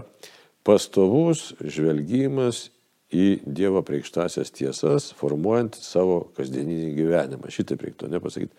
pastovus 0.67 1.51
žvelgimas 1.61 2.67
į 3.13 3.27
Dievo 3.45 3.81
preikštasias 3.87 4.51
tiesas, 4.51 5.11
formuojant 5.15 5.77
savo 5.79 6.25
kasdieninį 6.37 6.93
gyvenimą. 6.97 7.51
Šitaip 7.53 7.85
reiktų 7.85 8.09
nepasakyti, 8.11 8.51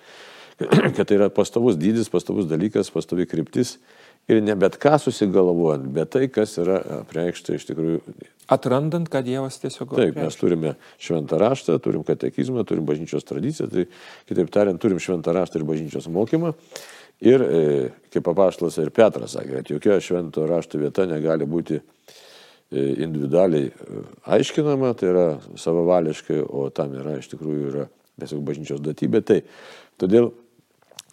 kad 0.96 1.04
tai 1.04 1.18
yra 1.18 1.28
pastovus 1.34 1.76
dydis, 1.78 2.08
pastovus 2.12 2.48
dalykas, 2.48 2.92
pastovi 2.94 3.28
kryptis 3.28 3.76
ir 4.28 4.40
ne 4.44 4.56
bet 4.58 4.76
ką 4.80 4.96
susigalvojant, 5.00 5.86
bet 5.94 6.12
tai, 6.16 6.26
kas 6.32 6.56
yra 6.60 6.80
apreikšta 7.02 7.56
iš 7.56 7.68
tikrųjų. 7.70 8.00
Atrandant, 8.52 9.08
kad 9.12 9.26
Dievas 9.28 9.60
tiesiog. 9.60 9.92
Taip, 9.96 10.16
mes 10.16 10.36
turime 10.40 10.74
šventą 11.00 11.40
raštą, 11.40 11.76
turim 11.84 12.04
katekizmą, 12.08 12.64
turim 12.68 12.88
bažnyčios 12.88 13.26
tradiciją, 13.28 13.68
tai 13.72 13.84
kitaip 14.28 14.52
tariant, 14.52 14.80
turim 14.80 15.00
šventą 15.02 15.36
raštą 15.36 15.60
ir 15.60 15.68
bažnyčios 15.68 16.08
mokymą. 16.12 16.54
Ir 17.26 17.42
e, 17.42 17.60
kaip 18.14 18.28
apaštalas 18.30 18.76
ir 18.78 18.92
Petras 18.94 19.34
sakė, 19.34 19.58
kad 19.58 19.70
jokia 19.72 19.96
švento 20.02 20.44
rašto 20.46 20.78
vieta 20.78 21.02
negali 21.10 21.48
būti 21.50 21.78
e, 21.78 21.82
individualiai 23.02 23.72
e, 23.72 24.02
aiškinama, 24.36 24.92
tai 24.98 25.08
yra 25.10 25.24
savavališkai, 25.58 26.38
o 26.46 26.68
tam 26.74 26.94
yra 26.94 27.16
iš 27.18 27.32
tikrųjų 27.32 27.72
yra 27.72 27.86
tiesiog 28.22 28.44
bažnyčios 28.46 28.82
datybė. 28.84 29.22
Tai 29.26 29.40
todėl 29.98 30.30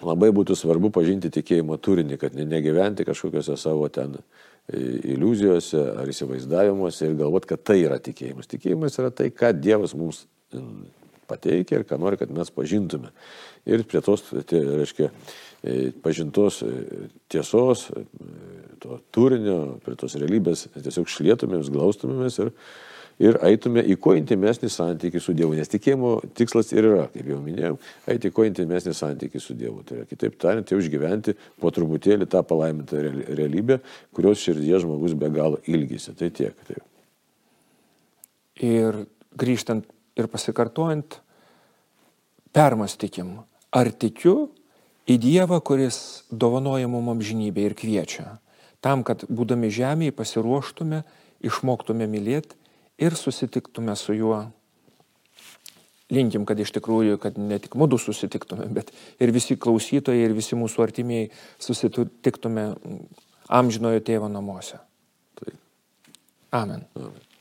labai 0.05 0.29
būtų 0.35 0.57
svarbu 0.59 0.91
pažinti 0.93 1.33
tikėjimo 1.33 1.79
turinį, 1.81 2.19
kad 2.21 2.37
negyventi 2.37 3.07
kažkokiuose 3.07 3.57
savo 3.57 3.89
ten 3.89 4.19
iliuzijose 4.69 5.81
ar 6.01 6.09
įsivaizdavimuose 6.09 7.05
ir 7.05 7.17
galvoti, 7.17 7.49
kad 7.53 7.65
tai 7.65 7.79
yra 7.83 7.97
tikėjimas. 8.01 8.49
Tikėjimas 8.49 8.97
yra 9.01 9.11
tai, 9.13 9.31
ką 9.33 9.53
Dievas 9.57 9.93
mums 9.97 10.25
pateikia 11.29 11.79
ir 11.79 11.85
ką 11.89 11.99
nori, 12.01 12.17
kad 12.21 12.31
mes 12.33 12.49
pažintume. 12.53 13.11
Ir 13.65 13.85
prie 13.89 14.01
tos, 14.05 14.23
tai 14.47 14.61
reiškia, 14.63 15.11
e, 15.65 15.91
pažintos 16.03 16.61
e, 16.65 16.71
tiesos, 17.31 17.87
e, 17.91 18.05
to 18.81 18.99
turinio, 19.15 19.77
prie 19.85 19.97
tos 19.99 20.17
realybės 20.21 20.67
tiesiog 20.75 21.09
šlietumėmės, 21.09 21.71
glaustumėmės 21.73 22.37
ir, 22.43 22.51
ir 23.25 23.39
eitume 23.47 23.81
į 23.81 23.97
kuo 24.01 24.13
intimesnį 24.19 24.69
santykį 24.71 25.21
su 25.23 25.33
Dievu. 25.37 25.55
Nes 25.57 25.71
tikėjimo 25.71 26.17
tikslas 26.37 26.69
ir 26.75 26.89
yra, 26.91 27.07
kaip 27.13 27.31
jau 27.31 27.39
minėjau, 27.41 27.79
eiti 28.11 28.29
į 28.29 28.35
kuo 28.35 28.45
intimesnį 28.49 28.93
santykį 28.97 29.41
su 29.41 29.57
Dievu. 29.57 29.81
Tai 29.87 30.01
yra, 30.01 30.09
kitaip 30.09 30.37
tariant, 30.41 30.69
jau 30.69 30.81
išgyventi 30.83 31.37
po 31.61 31.73
truputėlį 31.73 32.29
tą 32.29 32.43
palaimintą 32.45 33.01
realybę, 33.31 33.79
kurios 34.15 34.43
širdyje 34.43 34.83
žmogus 34.85 35.17
be 35.17 35.31
galo 35.33 35.61
ilgisi. 35.71 36.13
Tai 36.19 36.29
tiek. 36.35 36.53
Taip. 36.69 36.85
Ir 38.63 39.01
grįžtant 39.35 39.87
ir 40.15 40.29
pasikartojant, 40.31 41.17
permastykim, 42.55 43.33
ar 43.75 43.91
tikiu 43.91 44.49
į 45.05 45.19
Dievą, 45.21 45.59
kuris 45.61 46.25
dovanoja 46.31 46.87
mums 46.89 47.15
amžinybę 47.15 47.67
ir 47.67 47.75
kviečia, 47.77 48.37
tam, 48.81 49.03
kad 49.05 49.25
būdami 49.27 49.69
žemėje 49.73 50.15
pasiruoštume, 50.15 51.03
išmoktume 51.45 52.07
mylėti 52.09 52.57
ir 53.01 53.17
susitiktume 53.19 53.95
su 53.99 54.15
juo. 54.15 54.45
Linkim, 56.13 56.45
kad 56.45 56.59
iš 56.61 56.69
tikrųjų, 56.75 57.17
kad 57.17 57.37
ne 57.41 57.57
tik 57.59 57.73
mūdu 57.81 57.97
susitiktume, 57.97 58.67
bet 58.73 58.91
ir 59.17 59.33
visi 59.33 59.57
klausytojai, 59.57 60.27
ir 60.27 60.35
visi 60.37 60.57
mūsų 60.57 60.83
artimieji 60.85 61.31
susitiktume 61.57 62.67
amžinojo 63.49 64.05
tėvo 64.05 64.29
namuose. 64.29 64.77
Amen. 66.53 66.85
Amen. 66.95 67.34